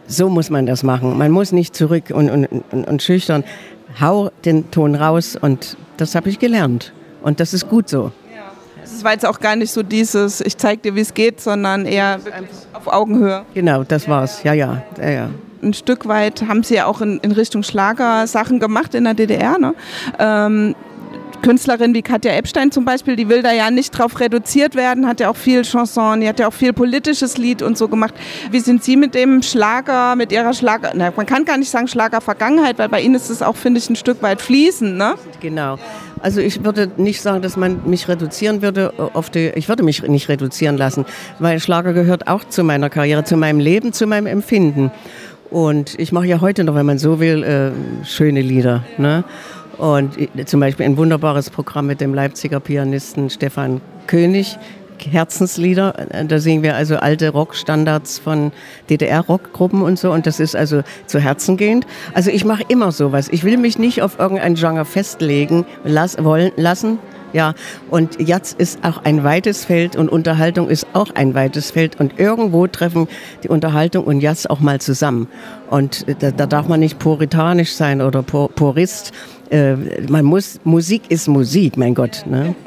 So 0.07 0.29
muss 0.29 0.49
man 0.49 0.65
das 0.65 0.83
machen. 0.83 1.17
Man 1.17 1.31
muss 1.31 1.51
nicht 1.51 1.75
zurück 1.75 2.05
und, 2.11 2.29
und, 2.29 2.45
und, 2.45 2.87
und 2.87 3.03
schüchtern. 3.03 3.43
Hau 3.99 4.31
den 4.45 4.71
Ton 4.71 4.95
raus 4.95 5.35
und 5.35 5.77
das 5.97 6.15
habe 6.15 6.29
ich 6.29 6.39
gelernt. 6.39 6.93
Und 7.21 7.39
das 7.39 7.53
ist 7.53 7.69
gut 7.69 7.89
so. 7.89 8.11
Es 8.83 9.03
war 9.03 9.11
jetzt 9.11 9.25
auch 9.25 9.39
gar 9.39 9.55
nicht 9.55 9.71
so 9.71 9.83
dieses, 9.83 10.41
ich 10.41 10.57
zeig 10.57 10.81
dir, 10.81 10.95
wie 10.95 11.01
es 11.01 11.13
geht, 11.13 11.39
sondern 11.39 11.85
eher 11.85 12.19
auf 12.73 12.87
Augenhöhe. 12.87 13.45
Genau, 13.53 13.83
das 13.83 14.07
war's. 14.07 14.41
Ja, 14.43 14.53
ja, 14.53 14.81
ja, 14.99 15.09
ja 15.09 15.29
ein 15.61 15.73
Stück 15.73 16.07
weit 16.07 16.43
haben 16.47 16.63
sie 16.63 16.75
ja 16.75 16.85
auch 16.85 17.01
in, 17.01 17.19
in 17.19 17.31
Richtung 17.31 17.63
Schlager 17.63 18.27
Sachen 18.27 18.59
gemacht 18.59 18.95
in 18.95 19.03
der 19.03 19.13
DDR. 19.13 19.57
Ne? 19.57 19.73
Ähm, 20.17 20.75
Künstlerin 21.41 21.93
wie 21.93 22.01
Katja 22.01 22.33
Epstein 22.33 22.71
zum 22.71 22.85
Beispiel, 22.85 23.15
die 23.15 23.29
will 23.29 23.41
da 23.41 23.51
ja 23.51 23.71
nicht 23.71 23.91
drauf 23.91 24.19
reduziert 24.19 24.75
werden, 24.75 25.07
hat 25.07 25.19
ja 25.19 25.29
auch 25.29 25.35
viel 25.35 25.63
Chanson, 25.63 26.21
die 26.21 26.27
hat 26.27 26.39
ja 26.39 26.47
auch 26.47 26.53
viel 26.53 26.73
politisches 26.73 27.37
Lied 27.37 27.61
und 27.61 27.77
so 27.77 27.87
gemacht. 27.87 28.13
Wie 28.51 28.59
sind 28.59 28.83
Sie 28.83 28.97
mit 28.97 29.15
dem 29.15 29.41
Schlager, 29.41 30.15
mit 30.15 30.31
Ihrer 30.31 30.53
Schlager, 30.53 30.91
na, 30.95 31.11
man 31.15 31.25
kann 31.25 31.45
gar 31.45 31.57
nicht 31.57 31.69
sagen 31.69 31.87
Schlager-Vergangenheit, 31.87 32.77
weil 32.77 32.89
bei 32.89 33.01
Ihnen 33.01 33.15
ist 33.15 33.29
es 33.29 33.41
auch, 33.41 33.55
finde 33.55 33.79
ich, 33.79 33.89
ein 33.89 33.95
Stück 33.95 34.21
weit 34.21 34.41
fließend, 34.41 34.97
ne? 34.97 35.15
Genau. 35.39 35.77
Also 36.21 36.41
ich 36.41 36.65
würde 36.65 36.91
nicht 36.97 37.21
sagen, 37.21 37.41
dass 37.41 37.55
man 37.55 37.81
mich 37.85 38.09
reduzieren 38.09 38.61
würde 38.61 38.93
auf 39.13 39.29
die, 39.29 39.51
ich 39.55 39.69
würde 39.69 39.83
mich 39.83 40.03
nicht 40.03 40.27
reduzieren 40.27 40.77
lassen, 40.77 41.05
weil 41.39 41.59
Schlager 41.61 41.93
gehört 41.93 42.27
auch 42.27 42.43
zu 42.43 42.63
meiner 42.63 42.89
Karriere, 42.89 43.23
zu 43.23 43.37
meinem 43.37 43.59
Leben, 43.59 43.93
zu 43.93 44.05
meinem 44.05 44.27
Empfinden. 44.27 44.91
Und 45.49 45.97
ich 45.97 46.11
mache 46.11 46.27
ja 46.27 46.41
heute 46.41 46.63
noch, 46.63 46.75
wenn 46.75 46.85
man 46.85 46.99
so 46.99 47.19
will, 47.19 47.43
äh, 47.43 48.05
schöne 48.05 48.41
Lieder. 48.41 48.83
Ne? 48.97 49.23
Und 49.77 50.15
zum 50.45 50.59
Beispiel 50.59 50.85
ein 50.85 50.97
wunderbares 50.97 51.49
Programm 51.49 51.87
mit 51.87 52.01
dem 52.01 52.13
Leipziger 52.13 52.59
Pianisten 52.59 53.29
Stefan 53.29 53.81
König, 54.07 54.57
Herzenslieder. 54.99 55.93
Da 56.27 56.39
singen 56.39 56.61
wir 56.61 56.75
also 56.75 56.97
alte 56.97 57.29
Rockstandards 57.29 58.19
von 58.19 58.51
DDR-Rockgruppen 58.89 59.81
und 59.81 59.97
so. 59.97 60.11
Und 60.11 60.27
das 60.27 60.41
ist 60.41 60.55
also 60.55 60.81
zu 61.05 61.19
Herzen 61.19 61.55
gehend. 61.55 61.87
Also 62.13 62.29
ich 62.29 62.43
mache 62.43 62.63
immer 62.67 62.91
sowas. 62.91 63.29
Ich 63.31 63.45
will 63.45 63.57
mich 63.57 63.79
nicht 63.79 64.01
auf 64.01 64.19
irgendein 64.19 64.55
Genre 64.55 64.83
festlegen 64.83 65.65
las 65.85 66.21
wollen, 66.21 66.51
lassen, 66.57 66.99
ja, 67.33 67.53
und 67.89 68.19
jetzt 68.19 68.59
ist 68.59 68.83
auch 68.83 69.03
ein 69.03 69.23
weites 69.23 69.65
Feld 69.65 69.95
und 69.95 70.09
Unterhaltung 70.09 70.69
ist 70.69 70.87
auch 70.93 71.13
ein 71.15 71.33
weites 71.33 71.71
Feld 71.71 71.99
und 71.99 72.19
irgendwo 72.19 72.67
treffen 72.67 73.07
die 73.43 73.49
Unterhaltung 73.49 74.05
und 74.05 74.21
Jazz 74.21 74.45
auch 74.45 74.59
mal 74.59 74.81
zusammen. 74.81 75.27
Und 75.69 76.05
da, 76.21 76.31
da 76.31 76.45
darf 76.45 76.67
man 76.67 76.79
nicht 76.79 76.99
puritanisch 76.99 77.73
sein 77.73 78.01
oder 78.01 78.23
pur, 78.23 78.49
Purist. 78.49 79.11
Äh, 79.49 79.75
man 80.09 80.25
muss, 80.25 80.59
Musik 80.63 81.03
ist 81.09 81.27
Musik, 81.27 81.77
mein 81.77 81.95
Gott. 81.95 82.23
Ne? 82.25 82.55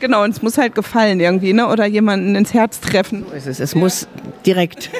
Genau, 0.00 0.22
und 0.22 0.30
es 0.30 0.42
muss 0.42 0.58
halt 0.58 0.74
gefallen 0.74 1.18
irgendwie, 1.18 1.54
ne? 1.54 1.66
oder 1.66 1.86
jemanden 1.86 2.34
ins 2.34 2.52
Herz 2.52 2.78
treffen. 2.80 3.24
So 3.30 3.36
ist 3.36 3.46
es. 3.46 3.60
Es 3.60 3.74
muss 3.74 4.06
direkt 4.44 4.90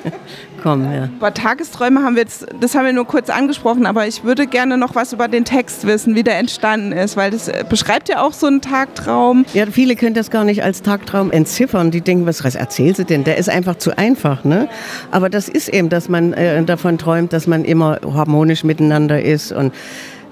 kommen, 0.60 0.92
ja. 0.92 1.08
Über 1.16 1.32
Tagesträume 1.32 2.02
haben 2.02 2.16
wir 2.16 2.22
jetzt, 2.22 2.46
das 2.60 2.74
haben 2.74 2.86
wir 2.86 2.92
nur 2.92 3.06
kurz 3.06 3.30
angesprochen, 3.30 3.86
aber 3.86 4.06
ich 4.06 4.24
würde 4.24 4.46
gerne 4.46 4.76
noch 4.76 4.94
was 4.94 5.12
über 5.12 5.28
den 5.28 5.44
Text 5.44 5.86
wissen, 5.86 6.14
wie 6.14 6.22
der 6.22 6.38
entstanden 6.38 6.92
ist, 6.92 7.16
weil 7.16 7.30
das 7.30 7.48
äh, 7.48 7.64
beschreibt 7.68 8.08
ja 8.08 8.22
auch 8.22 8.32
so 8.32 8.46
einen 8.46 8.60
Tagtraum. 8.60 9.44
Ja, 9.54 9.66
viele 9.66 9.96
können 9.96 10.14
das 10.14 10.30
gar 10.30 10.44
nicht 10.44 10.62
als 10.62 10.82
Tagtraum 10.82 11.30
entziffern. 11.30 11.90
Die 11.90 12.00
denken, 12.00 12.26
was, 12.26 12.40
erzählt 12.40 12.96
sie 12.96 13.04
denn? 13.04 13.24
Der 13.24 13.38
ist 13.38 13.48
einfach 13.48 13.76
zu 13.76 13.96
einfach, 13.96 14.44
ne? 14.44 14.68
Aber 15.10 15.30
das 15.30 15.48
ist 15.48 15.68
eben, 15.68 15.88
dass 15.88 16.08
man 16.08 16.32
äh, 16.32 16.62
davon 16.64 16.98
träumt, 16.98 17.32
dass 17.32 17.46
man 17.46 17.64
immer 17.64 17.98
harmonisch 18.02 18.64
miteinander 18.64 19.22
ist 19.22 19.52
und 19.52 19.72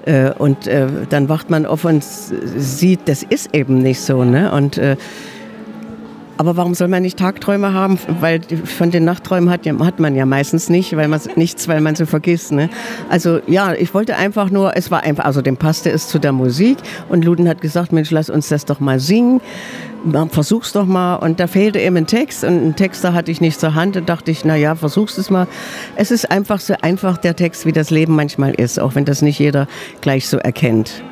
äh, 0.05 0.31
und 0.37 0.67
äh, 0.67 0.87
dann 1.09 1.29
wacht 1.29 1.49
man 1.49 1.65
auf 1.65 1.85
und 1.85 2.03
sieht, 2.03 3.01
das 3.05 3.23
ist 3.23 3.53
eben 3.53 3.79
nicht 3.79 4.01
so. 4.01 4.23
Ne? 4.23 4.51
Und, 4.51 4.77
äh, 4.77 4.95
aber 6.39 6.55
warum 6.55 6.73
soll 6.73 6.87
man 6.87 7.03
nicht 7.03 7.19
Tagträume 7.19 7.73
haben? 7.73 7.99
Weil 8.21 8.39
von 8.63 8.91
den 8.91 9.03
Nachtträumen 9.03 9.49
hat, 9.49 9.65
hat 9.65 9.99
man 9.99 10.15
ja 10.15 10.25
meistens 10.25 10.69
nicht, 10.69 10.95
weil 10.95 11.09
man 11.09 11.19
nichts, 11.35 11.67
weil 11.67 11.81
man 11.81 11.95
sie 11.95 12.05
vergisst. 12.05 12.53
Ne? 12.53 12.69
Also 13.09 13.41
ja, 13.45 13.73
ich 13.73 13.93
wollte 13.93 14.15
einfach 14.15 14.49
nur, 14.49 14.77
es 14.77 14.89
war 14.89 15.03
einfach, 15.03 15.25
also 15.25 15.41
dem 15.41 15.57
passte 15.57 15.91
es 15.91 16.07
zu 16.07 16.17
der 16.17 16.31
Musik 16.31 16.77
und 17.09 17.25
Luden 17.25 17.49
hat 17.49 17.59
gesagt, 17.59 17.91
Mensch, 17.91 18.09
lass 18.11 18.29
uns 18.29 18.47
das 18.47 18.63
doch 18.63 18.79
mal 18.79 19.01
singen 19.01 19.41
versuch's 20.29 20.71
doch 20.71 20.85
mal. 20.85 21.15
Und 21.15 21.41
da 21.41 21.47
fehlte 21.47 21.77
eben 21.77 21.97
ein 21.97 22.07
Text 22.07 22.45
und 22.45 22.57
einen 22.57 22.75
Texter 22.77 23.13
hatte 23.13 23.31
ich 23.31 23.41
nicht 23.41 23.59
zur 23.59 23.75
Hand. 23.75 23.97
Und 23.97 24.07
dachte 24.07 24.31
ich, 24.31 24.45
na 24.45 24.55
ja, 24.55 24.75
versuch's 24.75 25.17
es 25.17 25.29
mal. 25.29 25.45
Es 25.97 26.09
ist 26.09 26.31
einfach 26.31 26.61
so 26.61 26.73
einfach 26.81 27.17
der 27.17 27.35
Text, 27.35 27.65
wie 27.65 27.73
das 27.73 27.89
Leben 27.89 28.15
manchmal 28.15 28.53
ist, 28.53 28.79
auch 28.79 28.95
wenn 28.95 29.03
das 29.03 29.21
nicht 29.21 29.39
jeder 29.39 29.67
gleich 29.99 30.29
so 30.29 30.37
erkennt. 30.37 31.03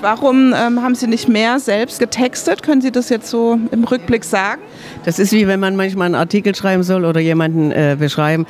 Warum 0.00 0.54
ähm, 0.54 0.82
haben 0.82 0.94
Sie 0.94 1.06
nicht 1.06 1.28
mehr 1.28 1.58
selbst 1.58 1.98
getextet? 1.98 2.62
Können 2.62 2.80
Sie 2.80 2.90
das 2.90 3.10
jetzt 3.10 3.28
so 3.28 3.58
im 3.70 3.84
Rückblick 3.84 4.24
sagen? 4.24 4.62
Das 5.04 5.18
ist 5.18 5.32
wie 5.32 5.46
wenn 5.46 5.60
man 5.60 5.76
manchmal 5.76 6.06
einen 6.06 6.14
Artikel 6.14 6.54
schreiben 6.54 6.82
soll 6.82 7.04
oder 7.04 7.20
jemanden 7.20 7.70
äh, 7.70 7.96
beschreiben. 7.98 8.46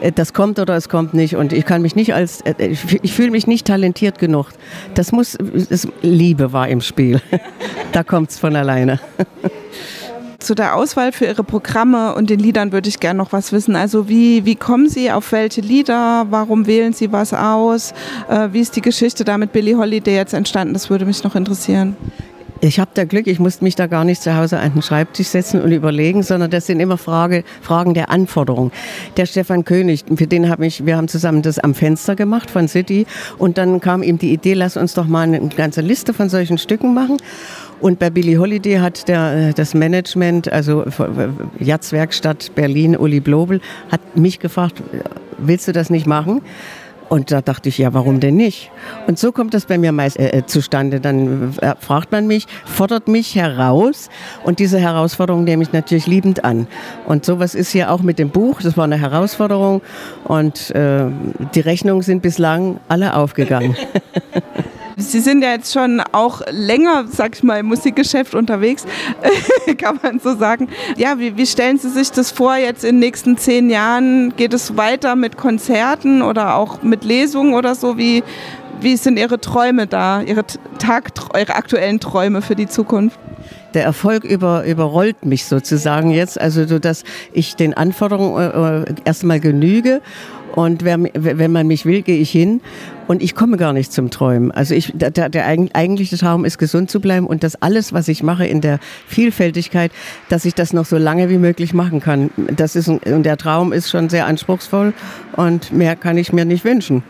Äh, 0.00 0.12
das 0.12 0.32
kommt 0.32 0.60
oder 0.60 0.76
es 0.76 0.88
kommt 0.88 1.12
nicht. 1.12 1.34
Und 1.34 1.52
ich 1.52 1.64
kann 1.64 1.82
mich 1.82 1.96
nicht 1.96 2.14
als, 2.14 2.42
äh, 2.42 2.54
ich, 2.66 3.02
ich 3.02 3.12
fühle 3.12 3.32
mich 3.32 3.48
nicht 3.48 3.66
talentiert 3.66 4.20
genug. 4.20 4.50
Das 4.94 5.10
muss, 5.10 5.36
das, 5.68 5.88
Liebe 6.02 6.52
war 6.52 6.68
im 6.68 6.80
Spiel. 6.80 7.20
da 7.92 8.04
kommt 8.04 8.30
es 8.30 8.38
von 8.38 8.54
alleine. 8.54 9.00
zu 10.42 10.54
der 10.54 10.76
Auswahl 10.76 11.12
für 11.12 11.26
Ihre 11.26 11.44
Programme 11.44 12.14
und 12.14 12.30
den 12.30 12.38
Liedern 12.38 12.72
würde 12.72 12.88
ich 12.88 13.00
gerne 13.00 13.18
noch 13.18 13.32
was 13.32 13.52
wissen. 13.52 13.76
Also 13.76 14.08
wie, 14.08 14.44
wie 14.44 14.56
kommen 14.56 14.88
Sie 14.88 15.10
auf 15.10 15.32
welche 15.32 15.60
Lieder? 15.60 16.26
Warum 16.30 16.66
wählen 16.66 16.92
Sie 16.92 17.12
was 17.12 17.32
aus? 17.32 17.92
Äh, 18.28 18.48
wie 18.52 18.60
ist 18.60 18.76
die 18.76 18.82
Geschichte 18.82 19.24
da 19.24 19.38
mit 19.38 19.52
Billie 19.52 19.76
Holiday 19.76 20.16
jetzt 20.16 20.34
entstanden? 20.34 20.74
Das 20.74 20.90
würde 20.90 21.04
mich 21.04 21.24
noch 21.24 21.34
interessieren. 21.34 21.96
Ich 22.64 22.78
habe 22.78 22.92
da 22.94 23.02
Glück, 23.04 23.26
ich 23.26 23.40
musste 23.40 23.64
mich 23.64 23.74
da 23.74 23.88
gar 23.88 24.04
nicht 24.04 24.22
zu 24.22 24.36
Hause 24.36 24.60
an 24.60 24.74
den 24.74 24.82
Schreibtisch 24.82 25.26
setzen 25.26 25.60
und 25.60 25.72
überlegen, 25.72 26.22
sondern 26.22 26.48
das 26.48 26.66
sind 26.66 26.78
immer 26.78 26.96
Frage, 26.96 27.42
Fragen 27.60 27.92
der 27.92 28.08
Anforderung. 28.08 28.70
Der 29.16 29.26
Stefan 29.26 29.64
König, 29.64 30.04
für 30.14 30.28
den 30.28 30.48
habe 30.48 30.64
ich, 30.64 30.86
wir 30.86 30.96
haben 30.96 31.08
zusammen 31.08 31.42
das 31.42 31.58
am 31.58 31.74
Fenster 31.74 32.14
gemacht 32.14 32.52
von 32.52 32.68
City 32.68 33.04
und 33.36 33.58
dann 33.58 33.80
kam 33.80 34.04
ihm 34.04 34.16
die 34.16 34.32
Idee, 34.32 34.54
lass 34.54 34.76
uns 34.76 34.94
doch 34.94 35.08
mal 35.08 35.22
eine 35.22 35.40
ganze 35.48 35.80
Liste 35.80 36.14
von 36.14 36.28
solchen 36.28 36.56
Stücken 36.56 36.94
machen. 36.94 37.16
Und 37.82 37.98
bei 37.98 38.10
Billy 38.10 38.34
Holiday 38.34 38.76
hat 38.76 39.08
der, 39.08 39.48
äh, 39.48 39.52
das 39.52 39.74
Management, 39.74 40.50
also 40.50 40.84
äh, 40.84 41.28
Jatzwerkstatt 41.58 42.54
Berlin, 42.54 42.96
Uli 42.96 43.18
Blobel, 43.18 43.60
hat 43.90 44.16
mich 44.16 44.38
gefragt, 44.38 44.80
willst 45.36 45.66
du 45.66 45.72
das 45.72 45.90
nicht 45.90 46.06
machen? 46.06 46.42
Und 47.08 47.32
da 47.32 47.42
dachte 47.42 47.68
ich, 47.68 47.78
ja, 47.78 47.92
warum 47.92 48.20
denn 48.20 48.36
nicht? 48.36 48.70
Und 49.08 49.18
so 49.18 49.32
kommt 49.32 49.52
das 49.52 49.66
bei 49.66 49.78
mir 49.78 49.90
meist 49.90 50.16
äh, 50.16 50.28
äh 50.28 50.46
zustande. 50.46 51.00
Dann 51.00 51.54
äh, 51.60 51.74
fragt 51.78 52.12
man 52.12 52.28
mich, 52.28 52.46
fordert 52.64 53.08
mich 53.08 53.34
heraus 53.34 54.08
und 54.44 54.60
diese 54.60 54.78
Herausforderung 54.78 55.42
nehme 55.42 55.64
ich 55.64 55.72
natürlich 55.72 56.06
liebend 56.06 56.44
an. 56.44 56.68
Und 57.04 57.24
sowas 57.24 57.56
ist 57.56 57.72
hier 57.72 57.90
auch 57.90 58.00
mit 58.00 58.20
dem 58.20 58.30
Buch. 58.30 58.62
Das 58.62 58.76
war 58.76 58.84
eine 58.84 58.96
Herausforderung 58.96 59.82
und 60.24 60.70
äh, 60.70 61.06
die 61.54 61.60
Rechnungen 61.60 62.02
sind 62.02 62.22
bislang 62.22 62.78
alle 62.88 63.14
aufgegangen. 63.16 63.76
Sie 64.96 65.20
sind 65.20 65.42
ja 65.42 65.50
jetzt 65.52 65.72
schon 65.72 66.00
auch 66.12 66.42
länger, 66.50 67.06
sag 67.08 67.36
ich 67.36 67.42
mal, 67.42 67.60
im 67.60 67.66
Musikgeschäft 67.66 68.34
unterwegs, 68.34 68.84
kann 69.78 69.98
man 70.02 70.20
so 70.20 70.36
sagen. 70.36 70.68
Ja, 70.96 71.18
wie, 71.18 71.36
wie 71.36 71.46
stellen 71.46 71.78
Sie 71.78 71.90
sich 71.90 72.10
das 72.10 72.30
vor 72.30 72.56
jetzt 72.56 72.84
in 72.84 72.96
den 72.96 73.00
nächsten 73.00 73.36
zehn 73.36 73.70
Jahren? 73.70 74.34
Geht 74.36 74.54
es 74.54 74.76
weiter 74.76 75.16
mit 75.16 75.36
Konzerten 75.36 76.22
oder 76.22 76.56
auch 76.56 76.82
mit 76.82 77.04
Lesungen 77.04 77.54
oder 77.54 77.74
so? 77.74 77.96
Wie, 77.96 78.22
wie 78.80 78.96
sind 78.96 79.18
Ihre 79.18 79.40
Träume 79.40 79.86
da, 79.86 80.22
Ihre, 80.22 80.44
Tag, 80.78 81.10
Ihre 81.34 81.54
aktuellen 81.54 82.00
Träume 82.00 82.42
für 82.42 82.56
die 82.56 82.66
Zukunft? 82.66 83.18
Der 83.74 83.84
Erfolg 83.84 84.24
über, 84.24 84.64
überrollt 84.64 85.24
mich 85.24 85.44
sozusagen 85.44 86.10
jetzt, 86.10 86.40
also 86.40 86.66
so, 86.66 86.78
dass 86.78 87.04
ich 87.32 87.56
den 87.56 87.74
Anforderungen 87.74 88.84
äh, 88.84 88.94
erstmal 89.04 89.40
genüge 89.40 90.00
und 90.54 90.84
wer, 90.84 90.98
wenn 91.00 91.52
man 91.52 91.66
mich 91.66 91.86
will, 91.86 92.02
gehe 92.02 92.18
ich 92.18 92.30
hin. 92.30 92.60
Und 93.08 93.22
ich 93.22 93.34
komme 93.34 93.56
gar 93.56 93.72
nicht 93.72 93.92
zum 93.92 94.10
Träumen. 94.10 94.52
Also 94.52 94.74
ich, 94.74 94.92
der, 94.94 95.10
der 95.10 95.46
eigentliche 95.46 96.16
Traum 96.16 96.44
ist, 96.44 96.58
gesund 96.58 96.90
zu 96.90 97.00
bleiben 97.00 97.26
und 97.26 97.42
dass 97.42 97.60
alles, 97.60 97.92
was 97.92 98.08
ich 98.08 98.22
mache 98.22 98.46
in 98.46 98.60
der 98.60 98.78
Vielfältigkeit, 99.06 99.90
dass 100.28 100.44
ich 100.44 100.54
das 100.54 100.72
noch 100.72 100.86
so 100.86 100.96
lange 100.98 101.28
wie 101.28 101.38
möglich 101.38 101.74
machen 101.74 102.00
kann. 102.00 102.30
Das 102.56 102.76
ist, 102.76 102.88
und 102.88 103.24
der 103.24 103.36
Traum 103.36 103.72
ist 103.72 103.90
schon 103.90 104.08
sehr 104.08 104.26
anspruchsvoll 104.26 104.92
und 105.36 105.72
mehr 105.72 105.96
kann 105.96 106.16
ich 106.16 106.32
mir 106.32 106.44
nicht 106.44 106.64
wünschen 106.64 107.02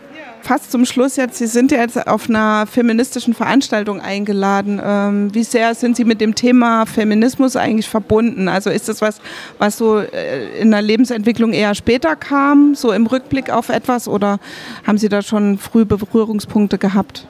fast 0.43 0.71
zum 0.71 0.85
Schluss 0.85 1.15
jetzt, 1.15 1.37
Sie 1.37 1.47
sind 1.47 1.71
ja 1.71 1.79
jetzt 1.79 2.07
auf 2.07 2.29
einer 2.29 2.67
feministischen 2.67 3.33
Veranstaltung 3.33 4.01
eingeladen. 4.01 4.81
Ähm, 4.83 5.33
wie 5.33 5.43
sehr 5.43 5.73
sind 5.73 5.95
Sie 5.95 6.03
mit 6.03 6.19
dem 6.19 6.35
Thema 6.35 6.85
Feminismus 6.85 7.55
eigentlich 7.55 7.87
verbunden? 7.87 8.49
Also 8.49 8.69
ist 8.69 8.89
das 8.89 9.01
was, 9.01 9.21
was 9.57 9.77
so 9.77 9.99
äh, 9.99 10.59
in 10.59 10.71
der 10.71 10.81
Lebensentwicklung 10.81 11.53
eher 11.53 11.73
später 11.75 12.15
kam, 12.15 12.75
so 12.75 12.91
im 12.91 13.07
Rückblick 13.07 13.49
auf 13.49 13.69
etwas, 13.69 14.07
oder 14.07 14.39
haben 14.85 14.97
Sie 14.97 15.09
da 15.09 15.21
schon 15.21 15.57
früh 15.57 15.85
Berührungspunkte 15.85 16.77
gehabt? 16.77 17.25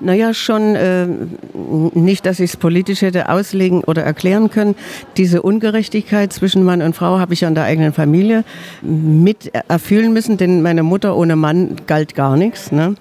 Naja, 0.00 0.32
schon 0.32 0.74
äh, 0.76 1.06
nicht, 1.94 2.24
dass 2.26 2.40
ich 2.40 2.50
es 2.50 2.56
politisch 2.56 3.02
hätte 3.02 3.28
auslegen 3.28 3.84
oder 3.84 4.02
erklären 4.02 4.50
können. 4.50 4.74
Diese 5.16 5.42
Ungerechtigkeit 5.42 6.32
zwischen 6.32 6.64
Mann 6.64 6.80
und 6.82 6.96
Frau 6.96 7.18
habe 7.18 7.34
ich 7.34 7.42
ja 7.42 7.48
in 7.48 7.54
der 7.54 7.64
eigenen 7.64 7.92
Familie 7.92 8.44
mit 8.82 9.52
erfüllen 9.68 10.12
müssen, 10.12 10.38
denn 10.38 10.62
meine 10.62 10.82
Mutter 10.82 11.16
ohne 11.16 11.36
Mann 11.36 11.76
galt 11.86 12.14
gar 12.14 12.36
nichts. 12.36 12.72
Ne? 12.72 12.94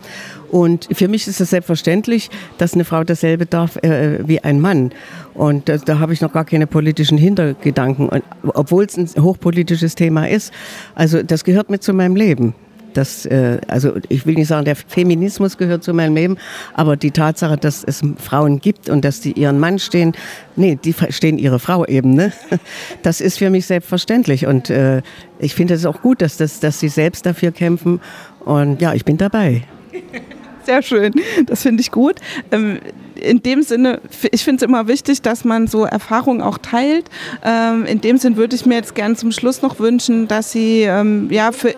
Und 0.51 0.89
für 0.91 1.07
mich 1.07 1.27
ist 1.27 1.39
es 1.39 1.51
selbstverständlich, 1.51 2.29
dass 2.57 2.73
eine 2.73 2.83
Frau 2.83 3.03
dasselbe 3.03 3.45
darf 3.45 3.77
äh, 3.77 4.27
wie 4.27 4.43
ein 4.43 4.59
Mann. 4.59 4.91
Und 5.33 5.69
da, 5.69 5.77
da 5.77 5.99
habe 5.99 6.13
ich 6.13 6.21
noch 6.21 6.33
gar 6.33 6.45
keine 6.45 6.67
politischen 6.67 7.17
Hintergedanken, 7.17 8.09
obwohl 8.43 8.85
es 8.85 8.97
ein 8.97 9.23
hochpolitisches 9.23 9.95
Thema 9.95 10.27
ist. 10.27 10.51
Also 10.95 11.23
das 11.23 11.43
gehört 11.43 11.69
mit 11.69 11.83
zu 11.83 11.93
meinem 11.93 12.15
Leben. 12.15 12.55
Das, 12.93 13.25
äh, 13.25 13.59
also 13.67 13.93
ich 14.09 14.25
will 14.25 14.35
nicht 14.35 14.47
sagen, 14.47 14.65
der 14.65 14.75
Feminismus 14.75 15.57
gehört 15.57 15.83
zu 15.83 15.93
meinem 15.93 16.15
Leben, 16.15 16.37
aber 16.73 16.97
die 16.97 17.11
Tatsache, 17.11 17.57
dass 17.57 17.83
es 17.83 18.01
Frauen 18.17 18.59
gibt 18.59 18.89
und 18.89 19.05
dass 19.05 19.21
die 19.21 19.33
ihren 19.33 19.59
Mann 19.59 19.79
stehen, 19.79 20.13
nee, 20.55 20.77
die 20.83 20.93
stehen 21.09 21.37
ihre 21.37 21.59
Frau 21.59 21.85
eben, 21.85 22.13
ne? 22.13 22.31
Das 23.03 23.21
ist 23.21 23.37
für 23.37 23.49
mich 23.49 23.65
selbstverständlich 23.65 24.45
und 24.45 24.69
äh, 24.69 25.01
ich 25.39 25.55
finde 25.55 25.73
es 25.73 25.85
auch 25.85 26.01
gut, 26.01 26.21
dass, 26.21 26.37
das, 26.37 26.59
dass 26.59 26.79
sie 26.79 26.89
selbst 26.89 27.25
dafür 27.25 27.51
kämpfen 27.51 28.01
und 28.45 28.81
ja, 28.81 28.93
ich 28.93 29.05
bin 29.05 29.17
dabei. 29.17 29.63
Sehr 30.65 30.81
schön, 30.83 31.13
das 31.47 31.63
finde 31.63 31.81
ich 31.81 31.89
gut. 31.89 32.17
Ähm, 32.51 32.79
in 33.19 33.41
dem 33.41 33.63
Sinne, 33.63 34.01
ich 34.31 34.43
finde 34.43 34.57
es 34.57 34.61
immer 34.67 34.87
wichtig, 34.87 35.21
dass 35.21 35.43
man 35.43 35.67
so 35.67 35.83
Erfahrungen 35.85 36.41
auch 36.41 36.57
teilt. 36.57 37.09
Ähm, 37.43 37.85
in 37.85 38.01
dem 38.01 38.17
Sinne 38.17 38.37
würde 38.37 38.55
ich 38.55 38.65
mir 38.65 38.75
jetzt 38.75 38.95
gerne 38.95 39.15
zum 39.15 39.31
Schluss 39.31 39.61
noch 39.61 39.79
wünschen, 39.79 40.27
dass 40.27 40.51
Sie 40.51 40.81
ähm, 40.81 41.29
ja 41.31 41.51
für 41.51 41.73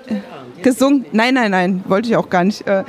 gesungen. 0.63 1.05
Nein, 1.11 1.33
nein, 1.33 1.51
nein, 1.51 1.83
wollte 1.87 2.09
ich 2.09 2.15
auch 2.15 2.29
gar 2.29 2.43
nicht. 2.43 2.67
Äh, 2.67 2.83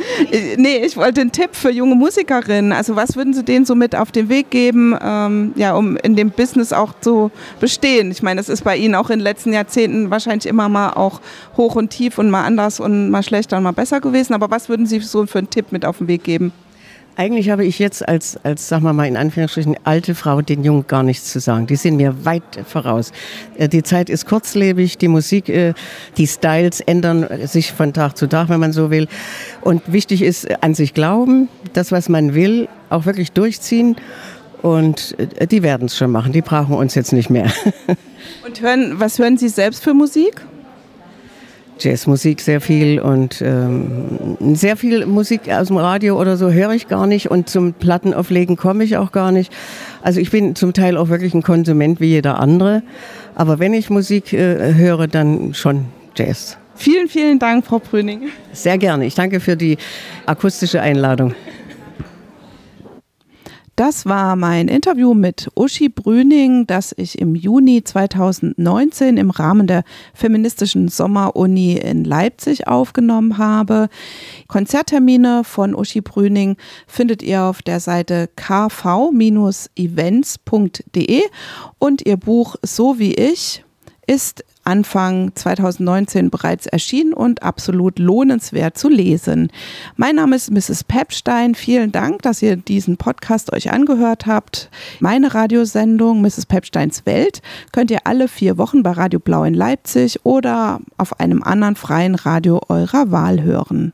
nee, 0.57 0.79
ich 0.85 0.97
wollte 0.97 1.21
einen 1.21 1.33
Tipp 1.33 1.51
für 1.53 1.71
junge 1.71 1.95
Musikerinnen. 1.95 2.73
Also 2.73 2.97
was 2.97 3.17
würden 3.17 3.35
Sie 3.35 3.45
denen 3.45 3.65
so 3.65 3.75
mit 3.75 3.95
auf 3.97 4.13
den 4.13 4.29
Weg 4.29 4.51
geben, 4.51 4.97
ähm, 5.03 5.53
ja, 5.57 5.75
um 5.75 5.97
in 5.97 6.17
dem 6.17 6.31
Business 6.31 6.73
auch 6.73 6.95
zu 7.01 7.31
bestehen? 7.61 8.11
Ich 8.11 8.23
meine, 8.23 8.41
das 8.41 8.49
ist 8.49 8.65
bei 8.65 8.77
Ihnen 8.77 8.95
auch 8.95 9.11
in 9.11 9.19
den 9.19 9.25
letzten 9.25 9.53
Jahrzehnten 9.53 10.11
wahrscheinlich 10.11 10.47
immer 10.47 10.69
mal 10.69 10.91
auch 10.91 11.21
hoch 11.57 11.75
und 11.75 11.91
tief 11.91 12.19
und 12.19 12.31
mal 12.31 12.45
anders 12.45 12.81
und 12.81 13.11
mal 13.11 13.23
schlechter 13.23 13.57
und 13.57 13.63
mal 13.63 13.73
besser 13.73 14.01
gewesen. 14.01 14.35
Aber 14.35 14.51
was 14.51 14.69
würden 14.69 14.87
Sie 14.87 15.01
so 15.01 15.27
für 15.27 15.39
einen 15.39 15.51
Tipp 15.51 15.73
mit 15.73 15.85
auf 15.85 15.99
den 15.99 16.09
Weg 16.09 16.25
geben? 16.25 16.53
Eigentlich 17.15 17.51
habe 17.51 17.65
ich 17.65 17.79
jetzt 17.79 18.09
als, 18.09 18.39
als, 18.43 18.69
sagen 18.69 18.85
wir 18.85 18.95
mal 18.95 19.07
in 19.07 19.19
Anführungsstrichen, 19.19 19.77
alte 19.85 20.15
Frau 20.15 20.41
den 20.41 20.65
Jungen 20.65 20.87
gar 20.87 21.03
nichts 21.03 21.31
zu 21.31 21.41
sagen. 21.41 21.67
Die 21.67 21.77
sind 21.77 21.97
mir 21.97 22.25
weit 22.25 22.43
voraus. 22.67 23.13
Äh, 23.59 23.69
die 23.69 23.83
Zeit 23.83 24.09
ist 24.09 24.27
kurzlebig, 24.27 24.97
die 24.97 25.09
Musik, 25.09 25.51
äh, 25.51 25.75
die 26.17 26.27
Styles 26.27 26.81
ändern 26.81 27.27
sich 27.47 27.73
von 27.73 27.93
Tag 27.93 28.17
zu 28.17 28.29
Tag, 28.29 28.49
wenn 28.49 28.61
man 28.61 28.73
so 28.73 28.91
will. 28.91 29.09
Und 29.61 29.93
wichtig 29.93 30.23
ist 30.23 30.45
äh, 30.45 30.57
an 30.63 30.75
sich 30.75 30.95
glauben, 30.95 31.49
das, 31.75 31.93
was 31.93 32.09
man 32.09 32.35
will, 32.35 32.69
auch 32.89 33.05
wirklich 33.05 33.33
durchziehen. 33.33 33.97
Und 34.63 35.17
die 35.51 35.65
werden 35.65 35.87
es 35.87 35.97
schon 35.97 36.13
machen. 36.13 36.33
Die 36.33 36.41
brauchen 36.41 36.77
uns 36.77 36.95
jetzt 36.95 37.13
nicht 37.13 37.31
mehr. 37.31 37.53
Und 38.47 38.61
hören, 38.61 39.01
was 39.01 39.19
hören 39.19 39.37
Sie 39.37 39.49
selbst 39.49 39.83
für 39.83 39.93
Musik? 39.93 40.41
Jazzmusik 41.83 42.41
sehr 42.41 42.61
viel 42.61 43.01
und 43.01 43.43
ähm, 43.43 44.37
sehr 44.55 44.77
viel 44.77 45.07
Musik 45.07 45.51
aus 45.51 45.69
dem 45.69 45.77
Radio 45.77 46.21
oder 46.21 46.37
so 46.37 46.51
höre 46.51 46.73
ich 46.73 46.89
gar 46.89 47.07
nicht 47.07 47.31
und 47.31 47.49
zum 47.49 47.73
Plattenauflegen 47.73 48.57
komme 48.57 48.85
ich 48.85 48.97
auch 48.97 49.13
gar 49.13 49.33
nicht. 49.33 49.53
Also 50.03 50.21
ich 50.21 50.31
bin 50.31 50.55
zum 50.55 50.73
Teil 50.73 50.97
auch 50.97 51.09
wirklich 51.09 51.35
ein 51.35 51.43
Konsument 51.43 52.01
wie 52.01 52.07
jeder 52.07 52.41
andere, 52.41 52.83
aber 53.35 53.59
wenn 53.59 53.75
ich 53.75 53.91
Musik 53.91 54.33
äh, 54.33 54.75
höre, 54.75 55.07
dann 55.09 55.55
schon 55.55 55.87
Jazz. 56.17 56.59
Vielen, 56.75 57.09
vielen 57.09 57.39
Dank, 57.39 57.65
Frau 57.65 57.79
Brüning. 57.79 58.29
Sehr 58.53 58.79
gerne. 58.79 59.07
Ich 59.07 59.15
danke 59.15 59.41
für 59.41 59.57
die 59.57 59.79
akustische 60.27 60.81
Einladung. 60.81 61.35
Das 63.75 64.05
war 64.05 64.37
mein 64.37 64.69
Interview 64.69 65.15
mit 65.15 65.51
Uschi 65.55 65.89
Brüning, 65.89 66.67
das 66.67 66.95
ich 66.95 67.19
im 67.19 67.35
Juni 67.35 67.83
2019 67.83 69.17
im 69.17 69.31
Rahmen 69.31 69.67
der 69.67 69.85
feministischen 70.13 70.89
Sommeruni 70.89 71.79
in 71.79 72.05
Leipzig 72.05 72.69
aufgenommen 72.69 73.39
habe. 73.39 73.89
Konzerttermine 74.47 75.43
von 75.43 75.75
Uschi 75.75 76.03
Brüning 76.03 76.59
findet 76.87 77.23
ihr 77.23 77.45
auf 77.45 77.63
der 77.63 77.81
Seite 77.81 78.29
kv-events.de 78.37 79.73
und 81.79 82.07
ihr 82.07 82.19
Buch 82.19 82.57
So 82.63 82.99
wie 82.99 83.15
ich 83.15 83.65
ist 84.07 84.45
Anfang 84.65 85.35
2019 85.35 86.31
bereits 86.31 86.67
erschienen 86.67 87.13
und 87.13 87.43
absolut 87.43 87.99
lohnenswert 87.99 88.79
zu 88.79 88.89
lesen. 88.89 89.51
Mein 89.97 90.17
Name 90.17 90.37
ist 90.37 90.51
Mrs. 90.51 90.85
Pepstein. 90.85 91.55
Vielen 91.55 91.93
Dank, 91.93 92.23
dass 92.23 92.43
ihr 92.43 92.57
diesen 92.57 92.97
Podcast 92.97 93.53
euch 93.53 93.73
angehört 93.73 94.27
habt. 94.27 94.71
Meine 95.01 95.35
Radiosendung 95.35 96.21
Mrs. 96.21 96.47
Pepsteins 96.47 97.07
Welt 97.07 97.43
könnt 97.73 97.91
ihr 97.91 98.07
alle 98.07 98.29
vier 98.29 98.59
Wochen 98.59 98.83
bei 98.83 98.93
Radio 98.93 99.19
Blau 99.19 99.45
in 99.45 99.55
Leipzig 99.55 100.21
oder 100.25 100.81
auf 100.97 101.21
einem 101.21 101.43
anderen 101.43 101.77
freien 101.77 102.15
Radio 102.15 102.61
eurer 102.69 103.11
Wahl 103.11 103.43
hören. 103.43 103.93